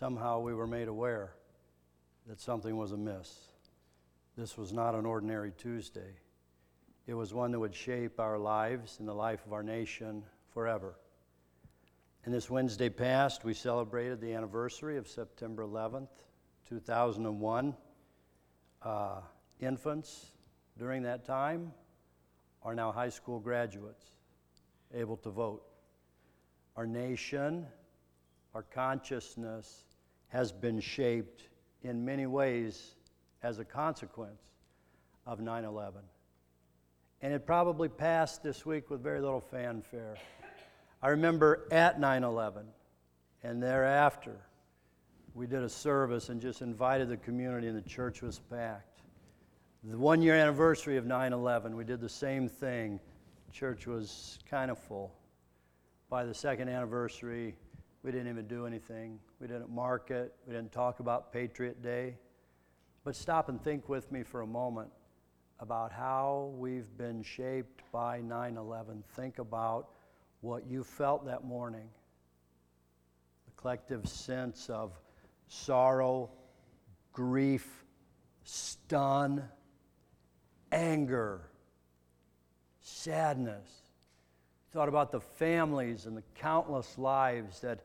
somehow 0.00 0.40
we 0.40 0.54
were 0.54 0.66
made 0.66 0.88
aware 0.88 1.34
that 2.26 2.40
something 2.40 2.74
was 2.74 2.92
amiss. 2.92 3.38
This 4.34 4.56
was 4.56 4.72
not 4.72 4.94
an 4.94 5.04
ordinary 5.04 5.52
Tuesday. 5.58 6.14
It 7.06 7.12
was 7.12 7.34
one 7.34 7.50
that 7.50 7.60
would 7.60 7.74
shape 7.74 8.18
our 8.18 8.38
lives 8.38 8.96
and 8.98 9.06
the 9.06 9.12
life 9.12 9.44
of 9.44 9.52
our 9.52 9.62
nation 9.62 10.22
forever. 10.54 10.94
And 12.24 12.32
this 12.32 12.48
Wednesday 12.48 12.88
past, 12.88 13.44
we 13.44 13.52
celebrated 13.52 14.22
the 14.22 14.32
anniversary 14.32 14.96
of 14.96 15.06
September 15.06 15.64
11th, 15.64 16.08
2001. 16.66 17.76
Uh, 18.80 19.20
infants 19.60 20.30
during 20.78 21.02
that 21.02 21.26
time 21.26 21.72
are 22.62 22.74
now 22.74 22.90
high 22.90 23.10
school 23.10 23.38
graduates, 23.38 24.06
able 24.94 25.18
to 25.18 25.28
vote. 25.28 25.62
Our 26.74 26.86
nation, 26.86 27.66
our 28.54 28.62
consciousness 28.62 29.84
has 30.30 30.52
been 30.52 30.80
shaped 30.80 31.48
in 31.82 32.04
many 32.04 32.26
ways 32.26 32.94
as 33.42 33.58
a 33.58 33.64
consequence 33.64 34.42
of 35.26 35.40
9 35.40 35.64
11. 35.64 36.00
And 37.22 37.32
it 37.34 37.46
probably 37.46 37.88
passed 37.88 38.42
this 38.42 38.64
week 38.64 38.90
with 38.90 39.02
very 39.02 39.20
little 39.20 39.40
fanfare. 39.40 40.16
I 41.02 41.08
remember 41.08 41.66
at 41.70 42.00
9 42.00 42.24
11 42.24 42.64
and 43.42 43.62
thereafter, 43.62 44.36
we 45.34 45.46
did 45.46 45.62
a 45.62 45.68
service 45.68 46.28
and 46.28 46.40
just 46.40 46.62
invited 46.62 47.08
the 47.08 47.16
community, 47.16 47.68
and 47.68 47.76
the 47.76 47.88
church 47.88 48.22
was 48.22 48.40
packed. 48.50 49.00
The 49.84 49.96
one 49.96 50.20
year 50.20 50.34
anniversary 50.34 50.96
of 50.96 51.06
9 51.06 51.32
11, 51.32 51.76
we 51.76 51.84
did 51.84 52.00
the 52.00 52.08
same 52.08 52.48
thing. 52.48 53.00
Church 53.52 53.86
was 53.86 54.38
kind 54.48 54.70
of 54.70 54.78
full. 54.78 55.12
By 56.08 56.24
the 56.24 56.34
second 56.34 56.68
anniversary, 56.68 57.56
we 58.02 58.10
didn't 58.10 58.28
even 58.28 58.46
do 58.46 58.66
anything. 58.66 59.18
We 59.40 59.46
didn't 59.46 59.70
mark 59.70 60.10
it. 60.10 60.34
We 60.46 60.54
didn't 60.54 60.72
talk 60.72 61.00
about 61.00 61.32
Patriot 61.32 61.82
Day. 61.82 62.16
But 63.04 63.14
stop 63.14 63.48
and 63.48 63.62
think 63.62 63.88
with 63.88 64.10
me 64.10 64.22
for 64.22 64.40
a 64.40 64.46
moment 64.46 64.90
about 65.58 65.92
how 65.92 66.52
we've 66.56 66.96
been 66.96 67.22
shaped 67.22 67.82
by 67.92 68.20
9 68.20 68.56
11. 68.56 69.04
Think 69.14 69.38
about 69.38 69.88
what 70.40 70.66
you 70.66 70.82
felt 70.82 71.26
that 71.26 71.44
morning 71.44 71.88
the 73.46 73.60
collective 73.60 74.08
sense 74.08 74.70
of 74.70 74.98
sorrow, 75.48 76.30
grief, 77.12 77.84
stun, 78.44 79.44
anger, 80.72 81.42
sadness. 82.80 83.68
thought 84.72 84.88
about 84.88 85.10
the 85.10 85.20
families 85.20 86.06
and 86.06 86.16
the 86.16 86.22
countless 86.34 86.96
lives 86.96 87.60
that 87.60 87.80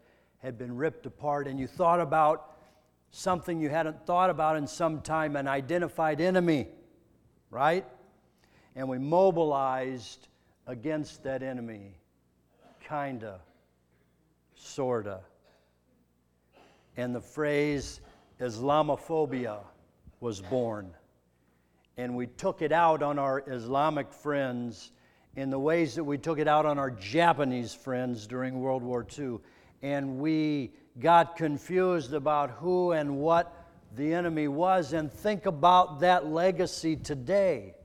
had 0.45 0.59
been 0.59 0.75
ripped 0.75 1.07
apart, 1.07 1.47
and 1.47 1.59
you 1.59 1.65
thought 1.65 1.99
about 1.99 2.51
something 3.09 3.59
you 3.59 3.69
hadn't 3.69 4.05
thought 4.05 4.29
about 4.29 4.55
in 4.57 4.67
some 4.67 5.01
time 5.01 5.35
an 5.35 5.47
identified 5.47 6.21
enemy, 6.21 6.67
right? 7.49 7.83
And 8.75 8.88
we 8.88 8.99
mobilized 8.99 10.27
against 10.67 11.23
that 11.23 11.41
enemy, 11.41 11.95
kinda, 12.88 13.39
sorta. 14.53 15.21
And 16.95 17.16
the 17.16 17.21
phrase 17.21 17.99
Islamophobia 18.39 19.61
was 20.19 20.41
born. 20.41 20.93
And 21.97 22.16
we 22.16 22.27
took 22.27 22.61
it 22.61 22.71
out 22.71 23.01
on 23.01 23.17
our 23.17 23.43
Islamic 23.47 24.13
friends 24.13 24.91
in 25.35 25.49
the 25.49 25.59
ways 25.59 25.95
that 25.95 26.03
we 26.03 26.19
took 26.19 26.38
it 26.38 26.47
out 26.47 26.67
on 26.67 26.77
our 26.77 26.91
Japanese 26.91 27.73
friends 27.73 28.27
during 28.27 28.59
World 28.59 28.83
War 28.83 29.03
II. 29.17 29.39
And 29.81 30.19
we 30.19 30.71
got 30.99 31.35
confused 31.35 32.13
about 32.13 32.51
who 32.51 32.91
and 32.91 33.17
what 33.17 33.65
the 33.95 34.13
enemy 34.13 34.47
was, 34.47 34.93
and 34.93 35.11
think 35.11 35.45
about 35.45 36.01
that 36.01 36.27
legacy 36.27 36.95
today. 36.95 37.75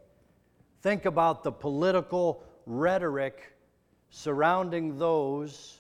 Think 0.83 1.05
about 1.05 1.45
the 1.45 1.53
political 1.53 2.43
rhetoric 2.67 3.55
surrounding 4.11 4.99
those 4.99 5.79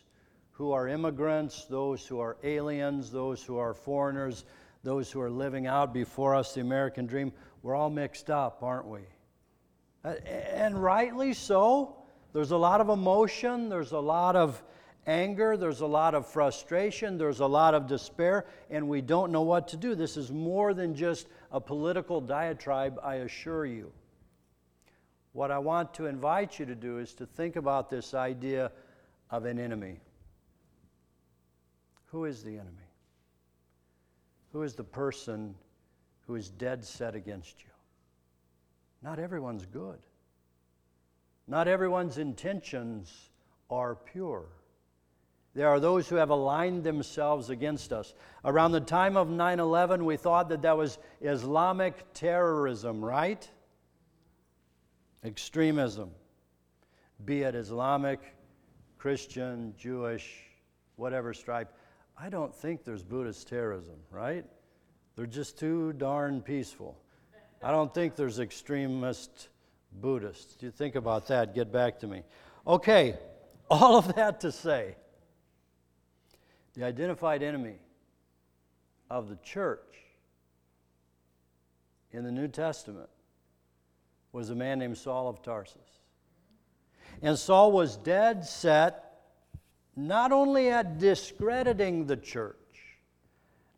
who 0.52 0.72
are 0.72 0.88
immigrants, 0.88 1.64
those 1.64 2.06
who 2.06 2.20
are 2.20 2.36
aliens, 2.44 3.10
those 3.10 3.42
who 3.42 3.56
are 3.56 3.74
foreigners, 3.74 4.44
those 4.82 5.10
who 5.10 5.20
are 5.20 5.30
living 5.30 5.66
out 5.66 5.92
before 5.92 6.34
us 6.34 6.54
the 6.54 6.60
American 6.60 7.06
dream. 7.06 7.32
We're 7.62 7.74
all 7.74 7.90
mixed 7.90 8.30
up, 8.30 8.62
aren't 8.62 8.86
we? 8.86 9.00
Uh, 10.04 10.14
and 10.52 10.80
rightly 10.80 11.32
so. 11.32 11.96
There's 12.32 12.52
a 12.52 12.56
lot 12.56 12.80
of 12.80 12.88
emotion, 12.88 13.68
there's 13.68 13.92
a 13.92 13.98
lot 13.98 14.36
of 14.36 14.62
anger, 15.06 15.56
there's 15.56 15.80
a 15.80 15.86
lot 15.86 16.14
of 16.14 16.26
frustration, 16.26 17.18
there's 17.18 17.40
a 17.40 17.46
lot 17.46 17.74
of 17.74 17.86
despair, 17.86 18.46
and 18.70 18.88
we 18.88 19.00
don't 19.00 19.32
know 19.32 19.42
what 19.42 19.68
to 19.68 19.76
do. 19.76 19.94
This 19.94 20.16
is 20.16 20.30
more 20.30 20.74
than 20.74 20.94
just 20.94 21.26
a 21.50 21.60
political 21.60 22.20
diatribe, 22.20 22.98
I 23.02 23.16
assure 23.16 23.66
you. 23.66 23.92
What 25.32 25.50
I 25.50 25.58
want 25.58 25.94
to 25.94 26.06
invite 26.06 26.58
you 26.58 26.66
to 26.66 26.74
do 26.74 26.98
is 26.98 27.14
to 27.14 27.26
think 27.26 27.56
about 27.56 27.88
this 27.88 28.14
idea 28.14 28.72
of 29.30 29.44
an 29.44 29.58
enemy. 29.58 30.00
Who 32.06 32.24
is 32.24 32.42
the 32.42 32.54
enemy? 32.54 32.76
Who 34.52 34.62
is 34.62 34.74
the 34.74 34.84
person 34.84 35.54
who 36.26 36.34
is 36.34 36.50
dead 36.50 36.84
set 36.84 37.14
against 37.14 37.62
you? 37.62 37.70
Not 39.02 39.18
everyone's 39.18 39.66
good. 39.66 39.98
Not 41.46 41.68
everyone's 41.68 42.18
intentions 42.18 43.30
are 43.70 43.94
pure. 43.94 44.46
There 45.54 45.68
are 45.68 45.80
those 45.80 46.08
who 46.08 46.16
have 46.16 46.30
aligned 46.30 46.84
themselves 46.84 47.50
against 47.50 47.92
us. 47.92 48.14
Around 48.44 48.72
the 48.72 48.80
time 48.80 49.16
of 49.16 49.28
9 49.28 49.58
11, 49.58 50.04
we 50.04 50.16
thought 50.16 50.48
that 50.50 50.62
that 50.62 50.76
was 50.76 50.98
Islamic 51.20 52.04
terrorism, 52.14 53.04
right? 53.04 53.48
Extremism. 55.24 56.10
Be 57.24 57.42
it 57.42 57.54
Islamic, 57.54 58.20
Christian, 58.96 59.74
Jewish, 59.76 60.40
whatever 60.96 61.34
stripe. 61.34 61.74
I 62.16 62.28
don't 62.28 62.54
think 62.54 62.84
there's 62.84 63.02
Buddhist 63.02 63.48
terrorism, 63.48 63.96
right? 64.10 64.44
They're 65.16 65.26
just 65.26 65.58
too 65.58 65.92
darn 65.94 66.42
peaceful. 66.42 66.96
I 67.62 67.72
don't 67.72 67.92
think 67.92 68.14
there's 68.14 68.38
extremist 68.38 69.48
Buddhists. 70.00 70.62
You 70.62 70.70
think 70.70 70.94
about 70.94 71.26
that? 71.26 71.54
Get 71.54 71.72
back 71.72 71.98
to 72.00 72.06
me. 72.06 72.22
Okay, 72.66 73.18
all 73.70 73.96
of 73.96 74.14
that 74.14 74.40
to 74.42 74.52
say 74.52 74.94
the 76.80 76.86
identified 76.86 77.42
enemy 77.42 77.74
of 79.10 79.28
the 79.28 79.36
church 79.42 79.98
in 82.10 82.24
the 82.24 82.32
New 82.32 82.48
Testament 82.48 83.10
was 84.32 84.48
a 84.48 84.54
man 84.54 84.78
named 84.78 84.96
Saul 84.96 85.28
of 85.28 85.42
Tarsus. 85.42 85.76
And 87.20 87.38
Saul 87.38 87.70
was 87.70 87.98
dead 87.98 88.46
set 88.46 89.20
not 89.94 90.32
only 90.32 90.70
at 90.70 90.98
discrediting 90.98 92.06
the 92.06 92.16
church, 92.16 92.56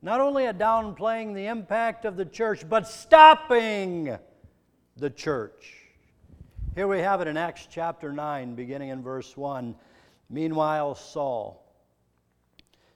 not 0.00 0.20
only 0.20 0.46
at 0.46 0.56
downplaying 0.56 1.34
the 1.34 1.46
impact 1.46 2.04
of 2.04 2.16
the 2.16 2.24
church, 2.24 2.68
but 2.68 2.86
stopping 2.86 4.16
the 4.96 5.10
church. 5.10 5.74
Here 6.76 6.86
we 6.86 7.00
have 7.00 7.20
it 7.20 7.26
in 7.26 7.36
Acts 7.36 7.66
chapter 7.68 8.12
9, 8.12 8.54
beginning 8.54 8.90
in 8.90 9.02
verse 9.02 9.36
1. 9.36 9.74
Meanwhile, 10.30 10.94
Saul, 10.94 11.61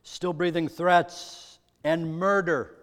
still 0.06 0.32
breathing 0.32 0.68
threats 0.68 1.58
and 1.82 2.16
murder 2.16 2.76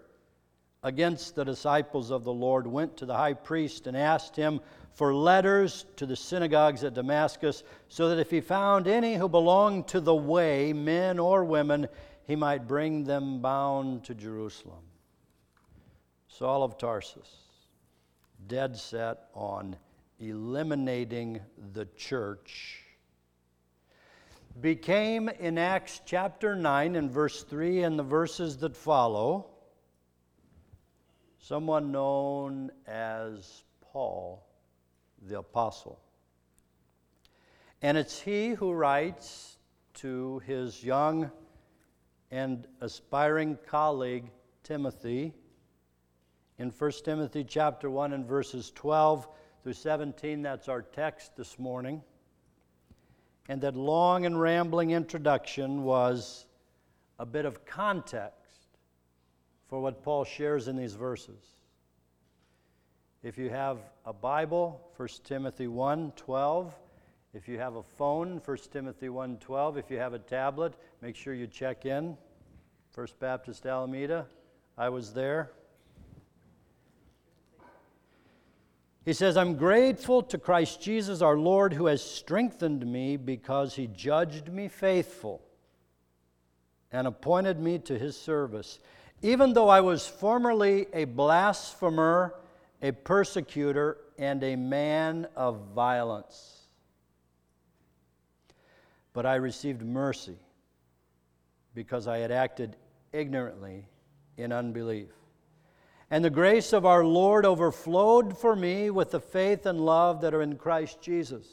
against 0.82 1.34
the 1.34 1.44
disciples 1.44 2.10
of 2.10 2.22
the 2.22 2.32
Lord, 2.32 2.66
went 2.66 2.98
to 2.98 3.06
the 3.06 3.16
high 3.16 3.32
priest 3.32 3.86
and 3.86 3.96
asked 3.96 4.36
him 4.36 4.60
for 4.92 5.14
letters 5.14 5.86
to 5.96 6.04
the 6.04 6.14
synagogues 6.14 6.84
at 6.84 6.92
Damascus, 6.92 7.64
so 7.88 8.10
that 8.10 8.18
if 8.18 8.30
he 8.30 8.42
found 8.42 8.86
any 8.86 9.14
who 9.14 9.28
belonged 9.28 9.88
to 9.88 10.00
the 10.00 10.14
way, 10.14 10.74
men 10.74 11.18
or 11.18 11.44
women, 11.44 11.88
he 12.26 12.36
might 12.36 12.68
bring 12.68 13.04
them 13.04 13.40
bound 13.40 14.04
to 14.04 14.14
Jerusalem. 14.14 14.84
Saul 16.28 16.62
of 16.62 16.76
Tarsus, 16.76 17.30
dead 18.46 18.76
set 18.76 19.28
on 19.34 19.76
eliminating 20.20 21.40
the 21.72 21.86
church 21.96 22.83
became 24.60 25.28
in 25.28 25.58
Acts 25.58 26.00
chapter 26.04 26.54
9 26.54 26.96
and 26.96 27.10
verse 27.10 27.42
3 27.42 27.82
and 27.82 27.98
the 27.98 28.04
verses 28.04 28.58
that 28.58 28.76
follow 28.76 29.46
someone 31.38 31.90
known 31.92 32.70
as 32.86 33.64
Paul 33.80 34.46
the 35.22 35.38
Apostle. 35.38 35.98
And 37.82 37.98
it's 37.98 38.20
he 38.20 38.50
who 38.50 38.72
writes 38.72 39.58
to 39.94 40.40
his 40.40 40.82
young 40.82 41.30
and 42.30 42.66
aspiring 42.80 43.58
colleague 43.66 44.30
Timothy 44.62 45.34
in 46.58 46.70
1 46.70 46.92
Timothy 47.04 47.44
chapter 47.44 47.90
1 47.90 48.12
and 48.12 48.26
verses 48.26 48.72
12 48.74 49.28
through 49.62 49.72
17 49.72 50.42
that's 50.42 50.68
our 50.68 50.82
text 50.82 51.36
this 51.36 51.58
morning 51.58 52.02
and 53.48 53.60
that 53.60 53.76
long 53.76 54.26
and 54.26 54.40
rambling 54.40 54.90
introduction 54.90 55.84
was 55.84 56.46
a 57.18 57.26
bit 57.26 57.44
of 57.44 57.64
context 57.64 58.78
for 59.68 59.80
what 59.80 60.02
Paul 60.02 60.24
shares 60.24 60.68
in 60.68 60.76
these 60.76 60.94
verses. 60.94 61.56
If 63.22 63.38
you 63.38 63.50
have 63.50 63.78
a 64.04 64.12
Bible, 64.12 64.80
1 64.96 65.08
Timothy 65.24 65.66
1 65.66 66.12
12. 66.16 66.74
If 67.32 67.48
you 67.48 67.58
have 67.58 67.76
a 67.76 67.82
phone, 67.82 68.40
1 68.44 68.56
Timothy 68.70 69.08
1 69.08 69.38
12. 69.38 69.78
If 69.78 69.90
you 69.90 69.98
have 69.98 70.14
a 70.14 70.18
tablet, 70.18 70.74
make 71.00 71.16
sure 71.16 71.34
you 71.34 71.46
check 71.46 71.86
in. 71.86 72.16
First 72.90 73.18
Baptist 73.18 73.66
Alameda. 73.66 74.26
I 74.76 74.88
was 74.88 75.12
there. 75.12 75.50
He 79.04 79.12
says, 79.12 79.36
I'm 79.36 79.56
grateful 79.56 80.22
to 80.22 80.38
Christ 80.38 80.80
Jesus 80.80 81.20
our 81.20 81.36
Lord 81.36 81.74
who 81.74 81.86
has 81.86 82.02
strengthened 82.02 82.86
me 82.86 83.16
because 83.18 83.74
he 83.74 83.86
judged 83.86 84.48
me 84.48 84.68
faithful 84.68 85.42
and 86.90 87.06
appointed 87.06 87.60
me 87.60 87.78
to 87.80 87.98
his 87.98 88.16
service. 88.16 88.78
Even 89.20 89.52
though 89.52 89.68
I 89.68 89.82
was 89.82 90.06
formerly 90.06 90.86
a 90.94 91.04
blasphemer, 91.04 92.34
a 92.80 92.92
persecutor, 92.92 93.98
and 94.18 94.42
a 94.42 94.56
man 94.56 95.26
of 95.36 95.60
violence. 95.74 96.66
But 99.12 99.26
I 99.26 99.34
received 99.36 99.82
mercy 99.82 100.38
because 101.74 102.08
I 102.08 102.18
had 102.18 102.30
acted 102.30 102.76
ignorantly 103.12 103.86
in 104.36 104.52
unbelief. 104.52 105.10
And 106.10 106.24
the 106.24 106.30
grace 106.30 106.72
of 106.72 106.84
our 106.84 107.04
Lord 107.04 107.46
overflowed 107.46 108.38
for 108.38 108.54
me 108.54 108.90
with 108.90 109.10
the 109.10 109.20
faith 109.20 109.66
and 109.66 109.80
love 109.84 110.20
that 110.20 110.34
are 110.34 110.42
in 110.42 110.56
Christ 110.56 111.00
Jesus. 111.00 111.46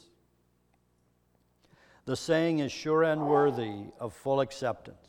The 2.04 2.16
saying 2.16 2.58
is 2.58 2.72
sure 2.72 3.02
and 3.02 3.26
worthy 3.26 3.84
of 3.98 4.12
full 4.12 4.40
acceptance 4.40 5.02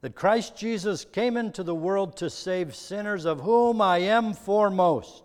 that 0.00 0.14
Christ 0.14 0.56
Jesus 0.56 1.04
came 1.04 1.36
into 1.36 1.62
the 1.62 1.74
world 1.74 2.16
to 2.18 2.30
save 2.30 2.74
sinners, 2.74 3.26
of 3.26 3.40
whom 3.40 3.80
I 3.80 3.98
am 3.98 4.32
foremost. 4.32 5.24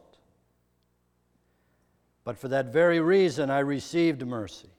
But 2.23 2.37
for 2.37 2.49
that 2.49 2.73
very 2.73 2.99
reason 2.99 3.49
I 3.49 3.59
received 3.59 4.25
mercy, 4.25 4.69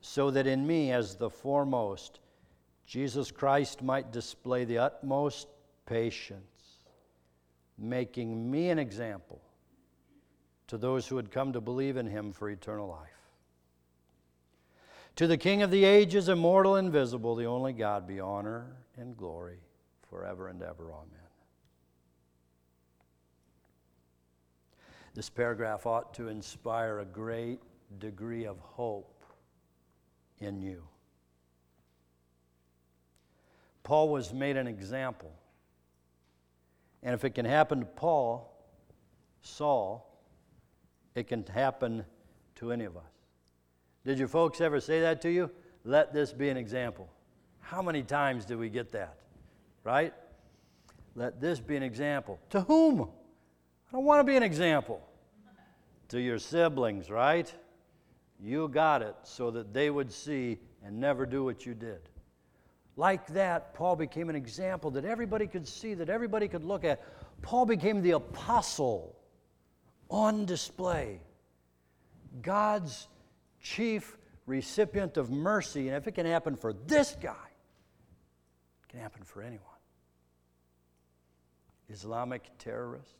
so 0.00 0.30
that 0.30 0.46
in 0.46 0.66
me, 0.66 0.92
as 0.92 1.16
the 1.16 1.30
foremost, 1.30 2.20
Jesus 2.86 3.30
Christ 3.30 3.82
might 3.82 4.12
display 4.12 4.64
the 4.64 4.78
utmost 4.78 5.48
patience, 5.86 6.53
making 7.78 8.50
me 8.50 8.70
an 8.70 8.78
example 8.78 9.40
to 10.66 10.78
those 10.78 11.06
who 11.06 11.16
had 11.16 11.30
come 11.30 11.52
to 11.52 11.60
believe 11.60 11.96
in 11.96 12.06
him 12.06 12.32
for 12.32 12.48
eternal 12.48 12.88
life. 12.88 13.10
To 15.16 15.26
the 15.26 15.36
King 15.36 15.62
of 15.62 15.70
the 15.70 15.84
ages, 15.84 16.28
immortal, 16.28 16.76
invisible, 16.76 17.36
the 17.36 17.46
only 17.46 17.72
God, 17.72 18.06
be 18.06 18.18
honor 18.18 18.76
and 18.96 19.16
glory 19.16 19.58
forever 20.08 20.48
and 20.48 20.62
ever. 20.62 20.92
Amen. 20.92 21.20
This 25.14 25.30
paragraph 25.30 25.86
ought 25.86 26.14
to 26.14 26.28
inspire 26.28 26.98
a 26.98 27.04
great 27.04 27.60
degree 28.00 28.46
of 28.46 28.58
hope 28.58 29.22
in 30.40 30.60
you. 30.60 30.82
Paul 33.84 34.08
was 34.08 34.32
made 34.32 34.56
an 34.56 34.66
example. 34.66 35.32
And 37.04 37.12
if 37.14 37.24
it 37.24 37.34
can 37.34 37.44
happen 37.44 37.80
to 37.80 37.86
Paul, 37.86 38.50
Saul, 39.42 40.10
it 41.14 41.28
can 41.28 41.44
happen 41.44 42.04
to 42.56 42.72
any 42.72 42.84
of 42.84 42.96
us. 42.96 43.02
Did 44.04 44.18
your 44.18 44.28
folks 44.28 44.60
ever 44.60 44.80
say 44.80 45.00
that 45.00 45.20
to 45.22 45.30
you? 45.30 45.50
Let 45.84 46.14
this 46.14 46.32
be 46.32 46.48
an 46.48 46.56
example. 46.56 47.08
How 47.60 47.82
many 47.82 48.02
times 48.02 48.46
do 48.46 48.58
we 48.58 48.70
get 48.70 48.90
that? 48.92 49.18
Right? 49.84 50.14
Let 51.14 51.40
this 51.40 51.60
be 51.60 51.76
an 51.76 51.82
example. 51.82 52.40
To 52.50 52.62
whom? 52.62 53.02
I 53.02 53.92
don't 53.92 54.04
want 54.04 54.20
to 54.20 54.24
be 54.24 54.36
an 54.36 54.42
example. 54.42 55.00
To 56.08 56.20
your 56.20 56.38
siblings, 56.38 57.10
right? 57.10 57.52
You 58.40 58.68
got 58.68 59.02
it 59.02 59.14
so 59.22 59.50
that 59.50 59.72
they 59.72 59.90
would 59.90 60.10
see 60.10 60.58
and 60.84 60.98
never 60.98 61.26
do 61.26 61.44
what 61.44 61.64
you 61.64 61.74
did. 61.74 62.08
Like 62.96 63.26
that, 63.28 63.74
Paul 63.74 63.96
became 63.96 64.30
an 64.30 64.36
example 64.36 64.90
that 64.92 65.04
everybody 65.04 65.46
could 65.46 65.66
see, 65.66 65.94
that 65.94 66.08
everybody 66.08 66.46
could 66.46 66.64
look 66.64 66.84
at. 66.84 67.02
Paul 67.42 67.66
became 67.66 68.02
the 68.02 68.12
apostle 68.12 69.16
on 70.08 70.44
display. 70.44 71.20
God's 72.40 73.08
chief 73.60 74.16
recipient 74.46 75.16
of 75.16 75.30
mercy. 75.30 75.88
And 75.88 75.96
if 75.96 76.06
it 76.06 76.12
can 76.12 76.26
happen 76.26 76.54
for 76.54 76.72
this 76.72 77.16
guy, 77.20 77.48
it 78.82 78.88
can 78.88 79.00
happen 79.00 79.22
for 79.24 79.42
anyone. 79.42 79.60
Islamic 81.88 82.48
terrorist, 82.58 83.16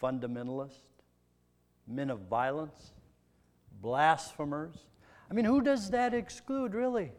fundamentalist, 0.00 0.90
men 1.86 2.10
of 2.10 2.20
violence, 2.20 2.92
blasphemers. 3.82 4.76
I 5.30 5.34
mean, 5.34 5.44
who 5.44 5.60
does 5.60 5.90
that 5.90 6.14
exclude, 6.14 6.74
really? 6.74 7.12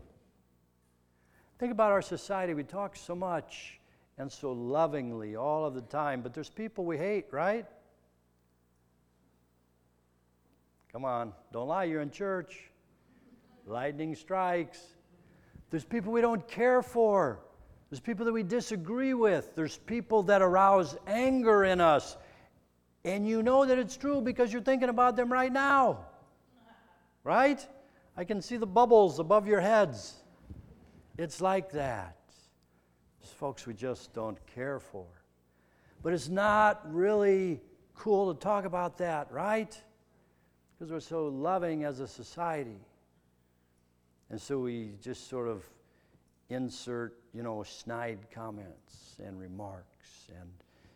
Think 1.62 1.74
about 1.74 1.92
our 1.92 2.02
society. 2.02 2.56
We 2.56 2.64
talk 2.64 2.96
so 2.96 3.14
much 3.14 3.80
and 4.18 4.32
so 4.32 4.52
lovingly 4.52 5.36
all 5.36 5.64
of 5.64 5.76
the 5.76 5.82
time, 5.82 6.24
but 6.24 6.34
there's 6.34 6.50
people 6.50 6.86
we 6.86 6.98
hate, 6.98 7.28
right? 7.30 7.68
Come 10.92 11.06
on, 11.06 11.34
don't 11.54 11.68
lie, 11.68 11.84
you're 11.84 12.02
in 12.02 12.10
church. 12.10 12.72
Lightning 13.68 14.16
strikes. 14.16 14.80
There's 15.70 15.86
people 15.86 16.12
we 16.12 16.20
don't 16.20 16.48
care 16.48 16.82
for. 16.82 17.42
There's 17.92 18.00
people 18.00 18.26
that 18.26 18.34
we 18.34 18.42
disagree 18.42 19.14
with. 19.14 19.54
There's 19.54 19.78
people 19.78 20.24
that 20.24 20.42
arouse 20.42 20.98
anger 21.06 21.64
in 21.64 21.80
us. 21.80 22.18
And 23.06 23.28
you 23.28 23.44
know 23.44 23.68
that 23.68 23.78
it's 23.78 23.98
true 23.98 24.20
because 24.20 24.52
you're 24.52 24.64
thinking 24.64 24.90
about 24.90 25.16
them 25.16 25.32
right 25.32 25.54
now. 25.54 26.08
Right? 27.24 27.64
I 28.18 28.24
can 28.24 28.42
see 28.42 28.58
the 28.58 28.66
bubbles 28.66 29.20
above 29.20 29.46
your 29.46 29.62
heads. 29.62 30.21
It's 31.18 31.42
like 31.42 31.72
that. 31.72 32.18
There's 33.20 33.34
folks 33.34 33.68
we 33.68 33.74
just 33.74 34.14
don't 34.14 34.38
care 34.48 34.80
for. 34.80 35.06
But 36.04 36.14
it's 36.14 36.30
not 36.30 36.82
really 36.92 37.62
cool 37.96 38.34
to 38.34 38.40
talk 38.40 38.66
about 38.66 38.98
that, 38.98 39.32
right? 39.32 39.80
because 40.82 40.92
we're 40.92 41.00
so 41.00 41.28
loving 41.28 41.84
as 41.84 42.00
a 42.00 42.08
society. 42.08 42.80
And 44.32 44.42
so 44.42 44.58
we 44.58 44.94
just 45.00 45.30
sort 45.30 45.48
of 45.48 45.64
insert, 46.50 47.20
you 47.36 47.44
know, 47.44 47.62
snide 47.62 48.18
comments 48.34 49.18
and 49.24 49.40
remarks 49.40 50.32
and 50.40 50.50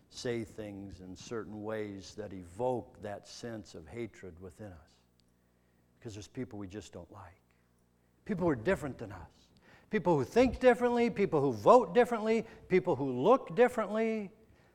say 0.10 0.44
things 0.44 1.02
in 1.02 1.16
certain 1.16 1.62
ways 1.62 2.16
that 2.18 2.34
evoke 2.34 3.00
that 3.04 3.28
sense 3.28 3.76
of 3.76 3.88
hatred 3.88 4.34
within 4.42 4.72
us. 4.72 5.24
Because 6.00 6.16
there's 6.16 6.28
people 6.28 6.58
we 6.58 6.68
just 6.68 6.92
don't 6.92 7.12
like. 7.12 7.40
People 8.26 8.46
who 8.46 8.50
are 8.50 8.56
different 8.56 8.98
than 8.98 9.12
us. 9.12 9.45
People 9.90 10.18
who 10.18 10.24
think 10.24 10.60
differently, 10.60 11.10
people 11.10 11.42
who 11.42 11.54
vote 11.54 11.94
differently, 11.94 12.46
people 12.68 12.96
who 12.96 13.12
look 13.12 13.56
differently, 13.56 14.32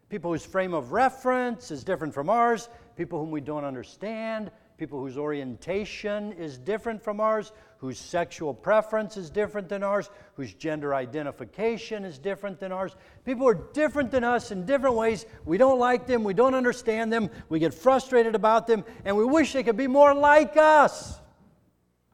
people 0.08 0.32
whose 0.32 0.44
frame 0.44 0.74
of 0.74 0.92
reference 0.92 1.70
is 1.70 1.84
different 1.84 2.14
from 2.14 2.30
ours, 2.30 2.68
people 2.96 3.18
whom 3.18 3.30
we 3.30 3.40
don't 3.40 3.64
understand, 3.64 4.50
people 4.78 4.98
whose 4.98 5.18
orientation 5.18 6.32
is 6.32 6.56
different 6.56 7.02
from 7.02 7.20
ours, 7.20 7.52
whose 7.78 7.98
sexual 7.98 8.54
preference 8.54 9.16
is 9.16 9.28
different 9.30 9.68
than 9.68 9.82
ours, 9.82 10.10
whose 10.34 10.54
gender 10.54 10.94
identification 10.94 12.04
is 12.04 12.18
different 12.18 12.58
than 12.58 12.72
ours. 12.72 12.96
People 13.24 13.46
are 13.46 13.54
different 13.72 14.10
than 14.10 14.24
us 14.24 14.50
in 14.50 14.64
different 14.64 14.96
ways. 14.96 15.26
We 15.44 15.58
don't 15.58 15.78
like 15.78 16.06
them, 16.06 16.24
we 16.24 16.34
don't 16.34 16.54
understand 16.54 17.12
them, 17.12 17.28
we 17.48 17.58
get 17.58 17.74
frustrated 17.74 18.34
about 18.34 18.66
them, 18.66 18.84
and 19.04 19.16
we 19.16 19.24
wish 19.24 19.52
they 19.52 19.62
could 19.62 19.76
be 19.76 19.86
more 19.86 20.14
like 20.14 20.56
us. 20.56 21.20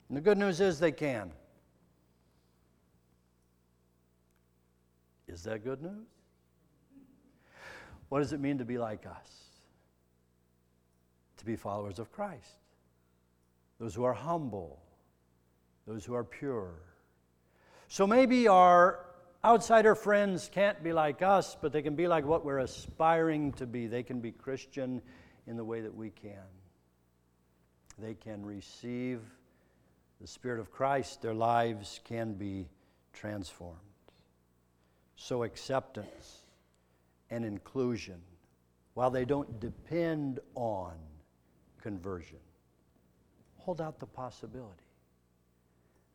And 0.08 0.16
the 0.16 0.20
good 0.20 0.38
news 0.38 0.60
is 0.60 0.78
they 0.78 0.92
can. 0.92 1.32
Is 5.36 5.42
that 5.42 5.62
good 5.62 5.82
news? 5.82 6.08
What 8.08 8.20
does 8.20 8.32
it 8.32 8.40
mean 8.40 8.56
to 8.56 8.64
be 8.64 8.78
like 8.78 9.04
us? 9.04 9.30
To 11.36 11.44
be 11.44 11.56
followers 11.56 11.98
of 11.98 12.10
Christ. 12.10 12.56
Those 13.78 13.94
who 13.94 14.04
are 14.04 14.14
humble, 14.14 14.80
those 15.86 16.06
who 16.06 16.14
are 16.14 16.24
pure. 16.24 16.72
So 17.88 18.06
maybe 18.06 18.48
our 18.48 19.04
outsider 19.44 19.94
friends 19.94 20.48
can't 20.50 20.82
be 20.82 20.94
like 20.94 21.20
us, 21.20 21.54
but 21.60 21.70
they 21.70 21.82
can 21.82 21.96
be 21.96 22.08
like 22.08 22.24
what 22.24 22.42
we're 22.42 22.60
aspiring 22.60 23.52
to 23.54 23.66
be. 23.66 23.88
They 23.88 24.02
can 24.02 24.20
be 24.20 24.32
Christian 24.32 25.02
in 25.46 25.58
the 25.58 25.64
way 25.64 25.82
that 25.82 25.94
we 25.94 26.08
can. 26.08 26.48
They 27.98 28.14
can 28.14 28.42
receive 28.42 29.20
the 30.18 30.26
Spirit 30.26 30.60
of 30.60 30.70
Christ, 30.70 31.20
their 31.20 31.34
lives 31.34 32.00
can 32.04 32.32
be 32.32 32.70
transformed. 33.12 33.80
So, 35.16 35.42
acceptance 35.42 36.42
and 37.30 37.44
inclusion, 37.44 38.20
while 38.94 39.11
they 39.11 39.25
don't 39.25 39.58
depend 39.58 40.40
on 40.54 40.92
conversion. 41.80 42.38
Hold 43.58 43.80
out 43.80 43.99
the 43.99 44.06
possibility 44.06 44.82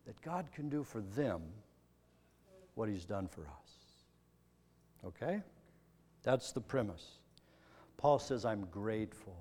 that 0.05 0.21
God 0.21 0.47
can 0.53 0.69
do 0.69 0.83
for 0.83 1.01
them 1.01 1.41
what 2.75 2.89
He's 2.89 3.05
done 3.05 3.27
for 3.27 3.41
us. 3.41 3.71
Okay? 5.05 5.41
That's 6.23 6.51
the 6.51 6.61
premise. 6.61 7.19
Paul 7.97 8.19
says, 8.19 8.45
I'm 8.45 8.65
grateful. 8.71 9.37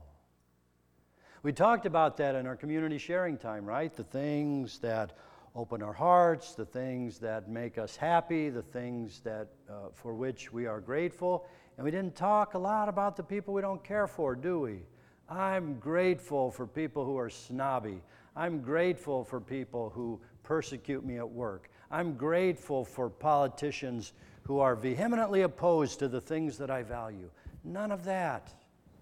We 1.42 1.52
talked 1.52 1.86
about 1.86 2.16
that 2.18 2.34
in 2.34 2.46
our 2.46 2.56
community 2.56 2.98
sharing 2.98 3.38
time, 3.38 3.64
right? 3.64 3.92
The 3.92 4.04
things 4.04 4.78
that 4.80 5.16
open 5.54 5.82
our 5.82 5.92
hearts, 5.92 6.54
the 6.54 6.64
things 6.64 7.18
that 7.18 7.48
make 7.48 7.78
us 7.78 7.96
happy, 7.96 8.50
the 8.50 8.62
things 8.62 9.20
that, 9.20 9.48
uh, 9.68 9.88
for 9.92 10.14
which 10.14 10.52
we 10.52 10.66
are 10.66 10.80
grateful. 10.80 11.46
And 11.76 11.84
we 11.84 11.90
didn't 11.90 12.14
talk 12.14 12.54
a 12.54 12.58
lot 12.58 12.88
about 12.88 13.16
the 13.16 13.22
people 13.22 13.54
we 13.54 13.60
don't 13.60 13.82
care 13.82 14.06
for, 14.06 14.34
do 14.34 14.60
we? 14.60 14.82
I'm 15.28 15.78
grateful 15.78 16.50
for 16.50 16.66
people 16.66 17.04
who 17.04 17.18
are 17.18 17.30
snobby. 17.30 18.02
I'm 18.36 18.60
grateful 18.60 19.24
for 19.24 19.40
people 19.40 19.90
who 19.90 20.20
persecute 20.42 21.04
me 21.04 21.18
at 21.18 21.28
work. 21.28 21.70
I'm 21.90 22.14
grateful 22.14 22.84
for 22.84 23.08
politicians 23.08 24.12
who 24.44 24.60
are 24.60 24.76
vehemently 24.76 25.42
opposed 25.42 25.98
to 26.00 26.08
the 26.08 26.20
things 26.20 26.58
that 26.58 26.70
I 26.70 26.82
value. 26.82 27.30
None 27.64 27.90
of 27.92 28.04
that, 28.04 28.52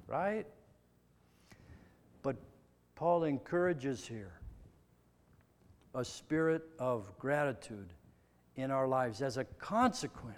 right? 0.07 0.47
But 2.23 2.37
Paul 2.95 3.25
encourages 3.25 4.07
here 4.07 4.38
a 5.95 6.05
spirit 6.05 6.63
of 6.79 7.17
gratitude 7.19 7.93
in 8.57 8.71
our 8.71 8.87
lives 8.87 9.23
as 9.23 9.37
a 9.37 9.45
consequence 9.45 10.37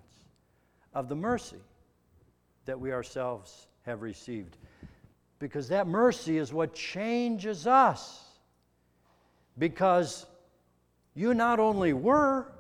of 0.95 1.09
the 1.09 1.17
mercy 1.17 1.61
that 2.67 2.79
we 2.79 2.93
ourselves 2.93 3.67
have 3.83 4.03
received. 4.03 4.57
Because 5.39 5.69
that 5.69 5.87
mercy 5.87 6.37
is 6.37 6.53
what 6.53 6.75
changes 6.75 7.67
us. 7.67 8.25
Because 9.59 10.27
you 11.15 11.35
not 11.35 11.59
only 11.59 11.93
were, 11.93 12.53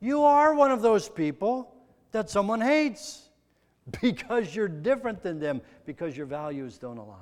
you 0.00 0.22
are 0.22 0.54
one 0.54 0.70
of 0.70 0.82
those 0.82 1.08
people 1.08 1.74
that 2.12 2.30
someone 2.30 2.60
hates 2.60 3.28
because 4.02 4.54
you're 4.54 4.68
different 4.68 5.22
than 5.22 5.38
them, 5.38 5.60
because 5.86 6.16
your 6.16 6.26
values 6.26 6.78
don't 6.78 6.98
align. 6.98 7.16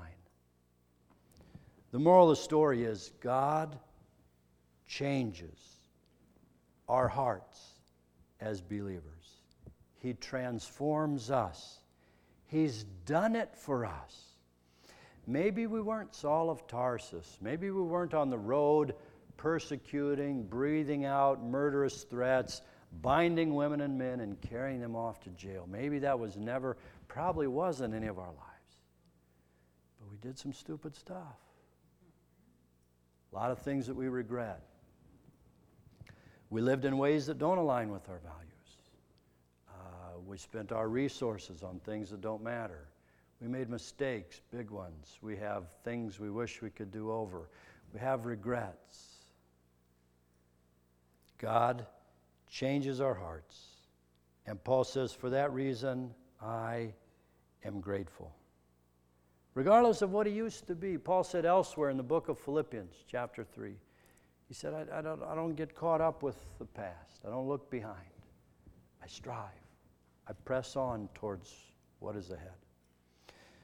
The 1.92 1.98
moral 1.98 2.30
of 2.30 2.36
the 2.36 2.42
story 2.42 2.84
is 2.84 3.12
God 3.20 3.78
changes 4.86 5.58
our 6.88 7.08
hearts 7.08 7.60
as 8.40 8.60
believers. 8.60 9.02
He 9.98 10.14
transforms 10.14 11.30
us. 11.30 11.80
He's 12.46 12.84
done 13.04 13.34
it 13.34 13.56
for 13.56 13.84
us. 13.84 14.22
Maybe 15.26 15.66
we 15.66 15.80
weren't 15.80 16.14
Saul 16.14 16.50
of 16.50 16.66
Tarsus. 16.68 17.38
Maybe 17.40 17.70
we 17.70 17.82
weren't 17.82 18.14
on 18.14 18.30
the 18.30 18.38
road 18.38 18.94
persecuting, 19.36 20.44
breathing 20.44 21.04
out 21.04 21.42
murderous 21.44 22.04
threats, 22.04 22.62
binding 23.02 23.54
women 23.54 23.80
and 23.80 23.98
men, 23.98 24.20
and 24.20 24.40
carrying 24.40 24.80
them 24.80 24.94
off 24.94 25.20
to 25.20 25.30
jail. 25.30 25.68
Maybe 25.70 25.98
that 26.00 26.18
was 26.18 26.36
never, 26.36 26.76
probably 27.08 27.46
wasn't 27.46 27.94
any 27.94 28.06
of 28.06 28.18
our 28.18 28.28
lives. 28.28 28.76
But 29.98 30.10
we 30.10 30.16
did 30.18 30.38
some 30.38 30.52
stupid 30.52 30.94
stuff. 30.94 31.38
A 33.32 33.34
lot 33.34 33.50
of 33.50 33.58
things 33.58 33.88
that 33.88 33.96
we 33.96 34.08
regret. 34.08 34.62
We 36.50 36.60
lived 36.60 36.84
in 36.84 36.96
ways 36.98 37.26
that 37.26 37.38
don't 37.38 37.58
align 37.58 37.90
with 37.90 38.08
our 38.08 38.18
values. 38.18 38.42
Uh, 39.68 40.18
we 40.26 40.38
spent 40.38 40.72
our 40.72 40.88
resources 40.88 41.62
on 41.62 41.80
things 41.80 42.10
that 42.10 42.20
don't 42.20 42.42
matter. 42.42 42.88
We 43.40 43.48
made 43.48 43.68
mistakes, 43.68 44.40
big 44.50 44.70
ones. 44.70 45.18
We 45.20 45.36
have 45.36 45.64
things 45.84 46.18
we 46.18 46.30
wish 46.30 46.62
we 46.62 46.70
could 46.70 46.90
do 46.90 47.10
over. 47.10 47.48
We 47.92 48.00
have 48.00 48.26
regrets. 48.26 49.16
God 51.38 51.86
changes 52.48 53.00
our 53.00 53.14
hearts. 53.14 53.66
And 54.46 54.62
Paul 54.62 54.84
says, 54.84 55.12
For 55.12 55.30
that 55.30 55.52
reason, 55.52 56.14
I 56.40 56.94
am 57.64 57.80
grateful. 57.80 58.32
Regardless 59.54 60.02
of 60.02 60.12
what 60.12 60.26
he 60.26 60.32
used 60.32 60.66
to 60.66 60.74
be, 60.74 60.96
Paul 60.98 61.24
said 61.24 61.44
elsewhere 61.44 61.90
in 61.90 61.96
the 61.96 62.02
book 62.02 62.28
of 62.28 62.38
Philippians, 62.38 62.94
chapter 63.08 63.42
3, 63.42 63.74
he 64.48 64.54
said, 64.54 64.74
I, 64.74 64.98
I, 64.98 65.02
don't, 65.02 65.22
I 65.22 65.34
don't 65.34 65.54
get 65.54 65.74
caught 65.74 66.00
up 66.00 66.22
with 66.22 66.36
the 66.58 66.64
past. 66.64 67.20
I 67.26 67.30
don't 67.30 67.48
look 67.48 67.70
behind. 67.70 67.96
I 69.02 69.06
strive. 69.06 69.50
I 70.28 70.32
press 70.44 70.76
on 70.76 71.08
towards 71.14 71.52
what 71.98 72.16
is 72.16 72.30
ahead. 72.30 72.50